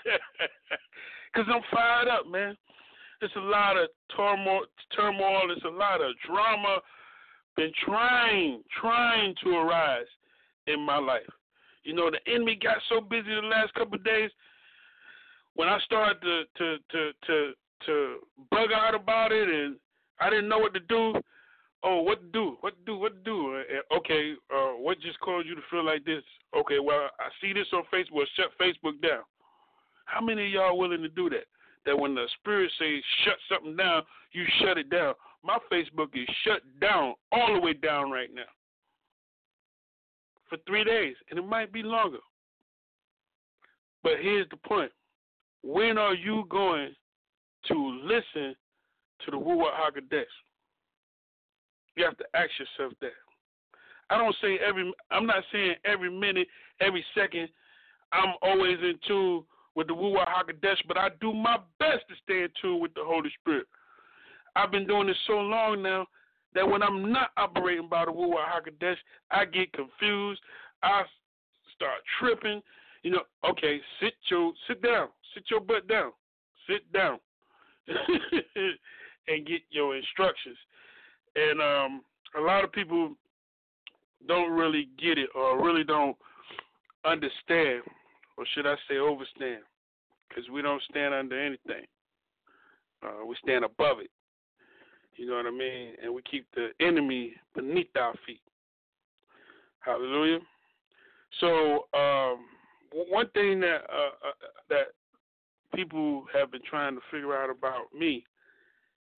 Cause 1.34 1.44
I'm 1.52 1.62
fired 1.72 2.08
up, 2.08 2.26
man. 2.26 2.56
It's 3.20 3.34
a 3.36 3.40
lot 3.40 3.76
of 3.76 3.88
turmoil. 4.16 4.64
Turmoil. 4.94 5.50
It's 5.50 5.64
a 5.64 5.68
lot 5.68 6.00
of 6.00 6.12
drama. 6.26 6.78
Been 7.56 7.72
trying, 7.84 8.62
trying 8.80 9.34
to 9.44 9.50
arise 9.50 10.06
in 10.66 10.80
my 10.80 10.98
life. 10.98 11.22
You 11.86 11.94
know, 11.94 12.10
the 12.10 12.18
enemy 12.26 12.58
got 12.60 12.78
so 12.88 13.00
busy 13.00 13.32
the 13.32 13.46
last 13.46 13.72
couple 13.74 13.94
of 13.94 14.04
days. 14.04 14.30
When 15.54 15.68
I 15.68 15.78
started 15.84 16.20
to 16.20 16.42
to 16.58 16.78
to 16.90 17.12
to 17.28 17.52
to 17.86 18.16
bug 18.50 18.72
out 18.74 18.96
about 18.96 19.30
it, 19.30 19.48
and 19.48 19.76
I 20.18 20.28
didn't 20.28 20.48
know 20.48 20.58
what 20.58 20.74
to 20.74 20.80
do. 20.80 21.14
Oh, 21.84 22.02
what 22.02 22.20
to 22.20 22.26
do? 22.32 22.56
What 22.60 22.74
to 22.76 22.84
do? 22.84 22.98
What 22.98 23.12
to 23.14 23.30
do? 23.30 23.54
Uh, 23.54 23.94
okay, 23.98 24.32
uh, 24.52 24.72
what 24.82 24.98
just 25.00 25.20
caused 25.20 25.46
you 25.46 25.54
to 25.54 25.60
feel 25.70 25.84
like 25.84 26.04
this? 26.04 26.24
Okay, 26.56 26.80
well, 26.80 27.08
I 27.20 27.28
see 27.40 27.52
this 27.52 27.68
on 27.72 27.84
Facebook. 27.94 28.24
Shut 28.34 28.50
Facebook 28.60 29.00
down. 29.00 29.22
How 30.06 30.20
many 30.20 30.46
of 30.46 30.50
y'all 30.50 30.76
willing 30.76 31.02
to 31.02 31.08
do 31.08 31.30
that? 31.30 31.46
That 31.84 31.96
when 31.96 32.16
the 32.16 32.26
spirit 32.40 32.72
says 32.80 33.00
shut 33.24 33.36
something 33.48 33.76
down, 33.76 34.02
you 34.32 34.44
shut 34.60 34.76
it 34.76 34.90
down. 34.90 35.14
My 35.44 35.58
Facebook 35.70 36.08
is 36.14 36.26
shut 36.44 36.62
down 36.80 37.14
all 37.30 37.54
the 37.54 37.60
way 37.60 37.74
down 37.74 38.10
right 38.10 38.34
now 38.34 38.50
for 40.48 40.58
three 40.66 40.84
days, 40.84 41.14
and 41.30 41.38
it 41.38 41.46
might 41.46 41.72
be 41.72 41.82
longer. 41.82 42.18
But 44.02 44.14
here's 44.20 44.48
the 44.50 44.56
point: 44.56 44.92
when 45.62 45.98
are 45.98 46.14
you 46.14 46.44
going 46.48 46.94
to 47.68 48.00
listen 48.04 48.54
to 49.24 49.30
the 49.30 49.36
Ruach 49.36 49.72
Hakodesh? 49.74 50.24
You 51.96 52.04
have 52.04 52.16
to 52.18 52.24
ask 52.34 52.50
yourself 52.58 52.92
that. 53.00 53.12
I 54.10 54.18
don't 54.18 54.36
say 54.40 54.58
every. 54.66 54.92
I'm 55.10 55.26
not 55.26 55.42
saying 55.52 55.74
every 55.84 56.10
minute, 56.10 56.46
every 56.80 57.04
second. 57.14 57.48
I'm 58.12 58.34
always 58.42 58.78
in 58.80 58.94
tune 59.06 59.42
with 59.74 59.88
the 59.88 59.94
Ruach 59.94 60.26
Hakodesh, 60.28 60.78
but 60.86 60.96
I 60.96 61.08
do 61.20 61.32
my 61.32 61.58
best 61.78 62.04
to 62.08 62.14
stay 62.22 62.42
in 62.42 62.48
tune 62.62 62.80
with 62.80 62.94
the 62.94 63.02
Holy 63.04 63.30
Spirit. 63.40 63.66
I've 64.54 64.70
been 64.70 64.86
doing 64.86 65.08
this 65.08 65.16
so 65.26 65.34
long 65.34 65.82
now 65.82 66.06
that 66.56 66.66
when 66.68 66.82
I'm 66.82 67.12
not 67.12 67.30
operating 67.36 67.86
by 67.88 68.06
the 68.06 68.10
Ruach 68.10 68.46
Hakodesh, 68.48 68.96
I 69.30 69.44
get 69.44 69.72
confused. 69.74 70.40
I 70.82 71.02
start 71.74 71.98
tripping. 72.18 72.62
You 73.02 73.12
know, 73.12 73.22
okay, 73.48 73.78
sit 74.00 74.14
your 74.28 74.52
sit 74.66 74.82
down, 74.82 75.08
sit 75.34 75.44
your 75.50 75.60
butt 75.60 75.86
down, 75.86 76.12
sit 76.68 76.90
down, 76.92 77.20
and 77.86 79.46
get 79.46 79.60
your 79.70 79.96
instructions. 79.96 80.56
And 81.36 81.60
um, 81.60 82.02
a 82.36 82.40
lot 82.40 82.64
of 82.64 82.72
people 82.72 83.14
don't 84.26 84.50
really 84.50 84.88
get 84.98 85.18
it 85.18 85.28
or 85.34 85.62
really 85.62 85.84
don't 85.84 86.16
understand, 87.04 87.82
or 88.38 88.44
should 88.54 88.66
I 88.66 88.76
say, 88.88 88.94
overstand, 88.94 89.60
because 90.28 90.48
we 90.50 90.62
don't 90.62 90.82
stand 90.90 91.12
under 91.12 91.38
anything. 91.38 91.84
Uh, 93.02 93.26
we 93.26 93.36
stand 93.42 93.64
above 93.64 94.00
it. 94.00 94.10
You 95.16 95.26
know 95.26 95.36
what 95.36 95.46
I 95.46 95.50
mean? 95.50 95.92
And 96.02 96.14
we 96.14 96.22
keep 96.22 96.46
the 96.54 96.68
enemy 96.80 97.34
beneath 97.54 97.88
our 97.96 98.14
feet. 98.26 98.40
Hallelujah. 99.80 100.40
So 101.40 101.86
um, 101.94 102.44
one 102.92 103.28
thing 103.30 103.60
that 103.60 103.82
uh, 103.88 104.28
uh, 104.28 104.48
that 104.68 104.86
people 105.74 106.24
have 106.32 106.50
been 106.50 106.62
trying 106.68 106.94
to 106.94 107.00
figure 107.10 107.36
out 107.36 107.50
about 107.50 107.94
me, 107.96 108.24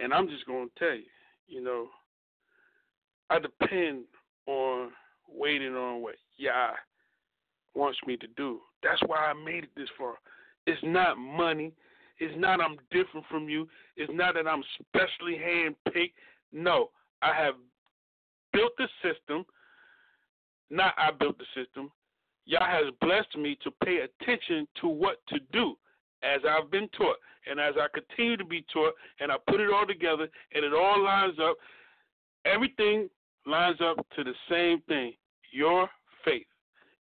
and 0.00 0.12
I'm 0.12 0.28
just 0.28 0.46
going 0.46 0.68
to 0.68 0.78
tell 0.78 0.94
you, 0.94 1.04
you 1.46 1.62
know, 1.62 1.88
I 3.30 3.38
depend 3.38 4.04
on 4.46 4.90
waiting 5.28 5.74
on 5.74 6.02
what 6.02 6.16
Yah 6.36 6.72
wants 7.74 7.98
me 8.06 8.16
to 8.16 8.26
do. 8.36 8.60
That's 8.82 9.00
why 9.06 9.18
I 9.18 9.32
made 9.32 9.64
it 9.64 9.70
this 9.76 9.88
far. 9.96 10.14
It's 10.66 10.80
not 10.82 11.18
money. 11.18 11.72
It's 12.18 12.34
not 12.36 12.60
I'm 12.60 12.76
different 12.90 13.26
from 13.30 13.48
you. 13.48 13.68
It's 13.96 14.12
not 14.14 14.34
that 14.34 14.46
I'm 14.46 14.62
specially 14.82 15.36
handpicked. 15.36 16.12
No, 16.52 16.90
I 17.22 17.34
have 17.34 17.54
built 18.52 18.72
the 18.78 18.88
system. 19.02 19.44
Not 20.70 20.94
I 20.98 21.10
built 21.12 21.38
the 21.38 21.44
system. 21.54 21.90
Yah 22.44 22.66
has 22.66 22.86
blessed 23.00 23.36
me 23.36 23.58
to 23.62 23.70
pay 23.84 23.98
attention 23.98 24.66
to 24.80 24.88
what 24.88 25.18
to 25.28 25.38
do 25.52 25.76
as 26.22 26.40
I've 26.48 26.70
been 26.70 26.88
taught 26.96 27.16
and 27.48 27.60
as 27.60 27.74
I 27.78 27.86
continue 27.94 28.36
to 28.36 28.44
be 28.44 28.64
taught 28.72 28.94
and 29.20 29.30
I 29.30 29.36
put 29.48 29.60
it 29.60 29.70
all 29.72 29.86
together 29.86 30.28
and 30.54 30.64
it 30.64 30.72
all 30.72 31.02
lines 31.02 31.38
up. 31.40 31.56
Everything 32.44 33.08
lines 33.46 33.78
up 33.82 34.04
to 34.16 34.24
the 34.24 34.32
same 34.50 34.80
thing 34.88 35.12
your 35.52 35.88
faith. 36.24 36.46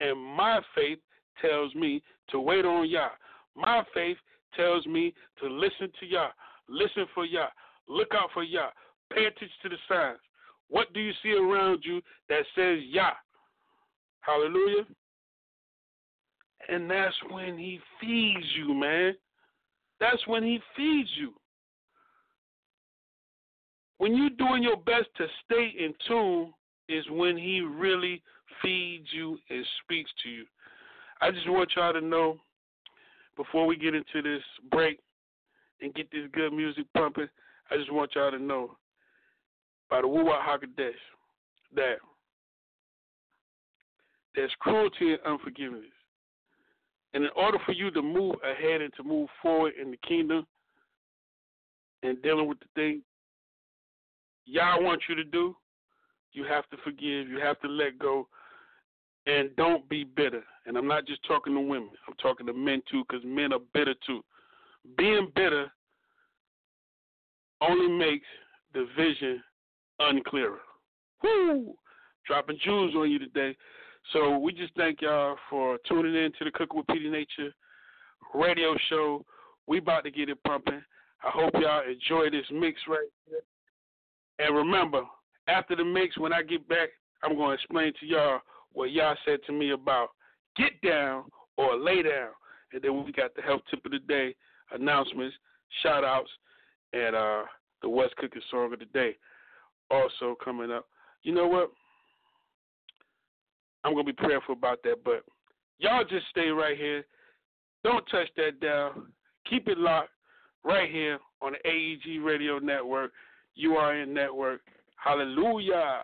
And 0.01 0.19
my 0.19 0.61
faith 0.75 0.99
tells 1.41 1.75
me 1.75 2.03
to 2.31 2.41
wait 2.41 2.65
on 2.65 2.89
Yah. 2.89 3.09
My 3.57 3.85
faith 3.95 4.17
tells 4.57 4.87
me 4.87 5.15
to 5.41 5.49
listen 5.49 5.91
to 6.01 6.07
Yah, 6.07 6.29
listen 6.69 7.07
for 7.15 7.25
Yah, 7.25 7.49
look 7.89 8.09
out 8.15 8.31
for 8.33 8.43
Yah, 8.43 8.71
pay 9.13 9.25
attention 9.25 9.57
to 9.63 9.69
the 9.71 9.77
signs. 9.89 10.19
What 10.69 10.93
do 10.95 11.01
you 11.01 11.13
see 11.23 11.33
around 11.33 11.83
you 11.85 12.01
that 12.29 12.43
says 12.55 12.79
Yah? 12.89 13.13
Hallelujah. 14.21 14.85
And 16.69 16.91
that's 16.91 17.15
when 17.31 17.59
he 17.59 17.81
feeds 18.01 18.47
you, 18.57 18.73
man. 18.73 19.15
That's 20.01 20.27
when 20.27 20.43
he 20.43 20.61
feeds 20.77 21.11
you. 21.19 21.35
When 23.99 24.17
you're 24.17 24.31
doing 24.31 24.63
your 24.63 24.77
best 24.77 25.09
to 25.19 25.27
stay 25.45 25.73
in 25.79 25.93
tune, 26.09 26.53
is 26.89 27.05
when 27.11 27.37
he 27.37 27.61
really 27.61 28.23
feeds 28.61 29.07
you 29.13 29.39
and 29.51 29.65
speaks 29.83 30.11
to 30.23 30.29
you. 30.29 30.45
I 31.21 31.31
just 31.31 31.49
want 31.49 31.71
y'all 31.77 31.93
to 31.93 32.01
know 32.01 32.39
before 33.37 33.67
we 33.67 33.77
get 33.77 33.95
into 33.95 34.23
this 34.23 34.43
break 34.71 34.99
and 35.81 35.95
get 35.95 36.11
this 36.11 36.29
good 36.33 36.53
music 36.53 36.85
pumping, 36.95 37.29
I 37.71 37.77
just 37.77 37.93
want 37.93 38.15
y'all 38.15 38.31
to 38.31 38.39
know 38.39 38.77
by 39.89 40.01
the 40.01 40.07
Ruach 40.07 40.43
Hakodesh 40.43 40.93
that 41.75 41.97
there's 44.35 44.53
cruelty 44.61 45.13
and 45.13 45.21
unforgiveness. 45.27 45.85
And 47.15 47.25
in 47.25 47.31
order 47.37 47.59
for 47.67 47.73
you 47.73 47.91
to 47.91 48.01
move 48.01 48.37
ahead 48.43 48.81
and 48.81 48.93
to 48.95 49.03
move 49.03 49.29
forward 49.43 49.75
in 49.81 49.91
the 49.91 49.99
kingdom 49.99 50.47
and 52.03 52.21
dealing 52.23 52.49
with 52.49 52.59
the 52.61 52.67
thing 52.75 53.03
y'all 54.45 54.83
want 54.83 55.03
you 55.09 55.15
to 55.15 55.25
do, 55.25 55.55
you 56.33 56.45
have 56.45 56.69
to 56.71 56.77
forgive, 56.83 57.29
you 57.29 57.39
have 57.43 57.61
to 57.61 57.69
let 57.69 57.99
go, 57.99 58.27
and 59.27 59.55
don't 59.57 59.89
be 59.89 60.05
bitter. 60.05 60.43
And 60.67 60.77
I'm 60.77 60.87
not 60.87 61.07
just 61.07 61.25
talking 61.27 61.55
to 61.55 61.61
women, 61.61 61.91
I'm 62.07 62.15
talking 62.23 62.47
to 62.47 62.53
men 62.53 62.83
too, 62.91 63.05
because 63.09 63.25
men 63.25 63.53
are 63.53 63.59
bitter 63.75 63.95
too. 64.07 64.23
Being 64.97 65.31
bitter 65.35 65.71
only 67.61 67.89
makes 67.89 68.27
the 68.75 68.87
vision 68.97 69.43
unclearer. 69.99 70.61
Woo! 71.23 71.75
Dropping 72.27 72.59
jewels 72.65 72.95
on 72.97 73.11
you 73.11 73.19
today. 73.19 73.57
So 74.13 74.39
we 74.39 74.53
just 74.53 74.75
thank 74.77 75.01
y'all 75.01 75.37
for 75.49 75.79
tuning 75.89 76.15
in 76.15 76.33
to 76.39 76.45
the 76.45 76.51
Cooking 76.51 76.77
with 76.79 76.87
Petey 76.89 77.09
Nature 77.09 77.53
radio 78.35 78.77
show. 78.89 79.25
We 79.67 79.79
about 79.79 80.05
to 80.05 80.11
get 80.11 80.29
it 80.29 80.43
pumping. 80.45 80.83
I 81.25 81.31
hope 81.31 81.55
y'all 81.55 81.83
enjoy 81.89 82.31
this 82.31 82.47
mix 82.53 82.81
right 82.89 83.09
here. 83.29 83.41
And 84.39 84.57
remember, 84.57 85.03
after 85.47 85.77
the 85.77 85.85
mix, 85.85 86.19
when 86.19 86.33
I 86.33 86.43
get 86.43 86.69
back, 86.69 86.89
I'm 87.23 87.37
going 87.37 87.51
to 87.51 87.55
explain 87.55 87.93
to 88.01 88.07
y'all 88.07 88.41
what 88.73 88.91
y'all 88.91 89.17
said 89.25 89.39
to 89.47 89.53
me 89.53 89.71
about 89.71 90.11
get 90.57 90.81
down 90.83 91.25
or 91.57 91.77
lay 91.77 92.03
down. 92.03 92.31
And 92.73 92.83
then 92.83 93.05
we 93.05 93.13
got 93.13 93.35
the 93.35 93.43
health 93.43 93.63
tip 93.71 93.85
of 93.85 93.93
the 93.93 93.99
day, 93.99 94.35
announcements, 94.73 95.37
shout 95.83 96.05
outs, 96.05 96.31
and 96.93 97.15
uh, 97.15 97.43
the 97.83 97.89
West 97.89 98.17
Cooking 98.17 98.43
Song 98.51 98.73
of 98.73 98.79
the 98.79 98.87
Day 98.87 99.17
also 99.91 100.37
coming 100.43 100.71
up. 100.71 100.87
You 101.23 101.33
know 101.33 101.47
what? 101.47 101.71
I'm 103.85 103.95
going 103.95 104.07
to 104.07 104.13
be 104.13 104.17
prayerful 104.17 104.55
about 104.55 104.83
that, 104.85 105.05
but 105.05 105.25
y'all 105.79 106.05
just 106.05 106.27
stay 106.31 106.49
right 106.49 106.77
here. 106.77 107.05
Don't 107.85 108.05
touch 108.11 108.29
that 108.37 108.61
down. 108.61 109.09
Keep 109.49 109.69
it 109.69 109.79
locked 109.79 110.11
right 110.65 110.91
here 110.91 111.19
on 111.41 111.53
the 111.53 111.69
AEG 111.69 112.23
Radio 112.23 112.59
Network, 112.59 113.13
URN 113.57 114.15
Network. 114.15 114.61
Hallelujah. 114.97 116.03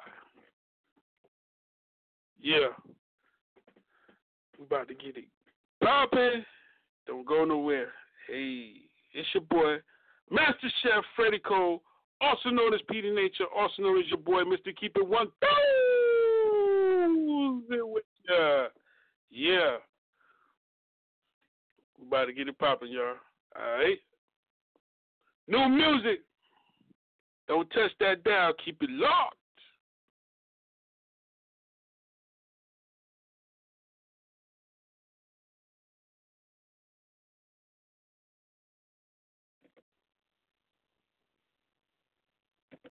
Yeah. 2.41 2.69
We 4.59 4.65
about 4.65 4.89
to 4.89 4.95
get 4.95 5.17
it 5.17 5.25
popping. 5.83 6.45
Don't 7.07 7.27
go 7.27 7.45
nowhere. 7.45 7.93
Hey, 8.27 8.73
it's 9.15 9.29
your 9.33 9.45
boy, 9.45 9.77
Master 10.31 10.71
Chef 10.83 11.05
Freddie 11.17 11.39
Cole, 11.39 11.83
also 12.21 12.51
known 12.51 12.75
as 12.75 12.81
Petey 12.91 13.11
Nature, 13.11 13.47
also 13.57 13.83
known 13.83 13.99
as 13.99 14.09
your 14.09 14.19
boy, 14.19 14.43
Mr. 14.43 14.77
Keep 14.79 14.97
It 14.97 15.07
One 15.07 15.29
Thousand 15.41 15.59
ya. 18.29 18.67
Yeah. 19.31 19.77
We 21.99 22.07
about 22.07 22.27
to 22.27 22.33
get 22.33 22.49
it 22.49 22.59
popping, 22.59 22.93
y'all. 22.93 23.15
Alright. 23.57 23.99
New 25.49 25.69
music. 25.69 26.21
Don't 27.49 27.69
touch 27.71 27.91
that 28.01 28.23
dial. 28.25 28.53
Keep 28.65 28.83
it 28.83 28.91
locked. 28.91 29.38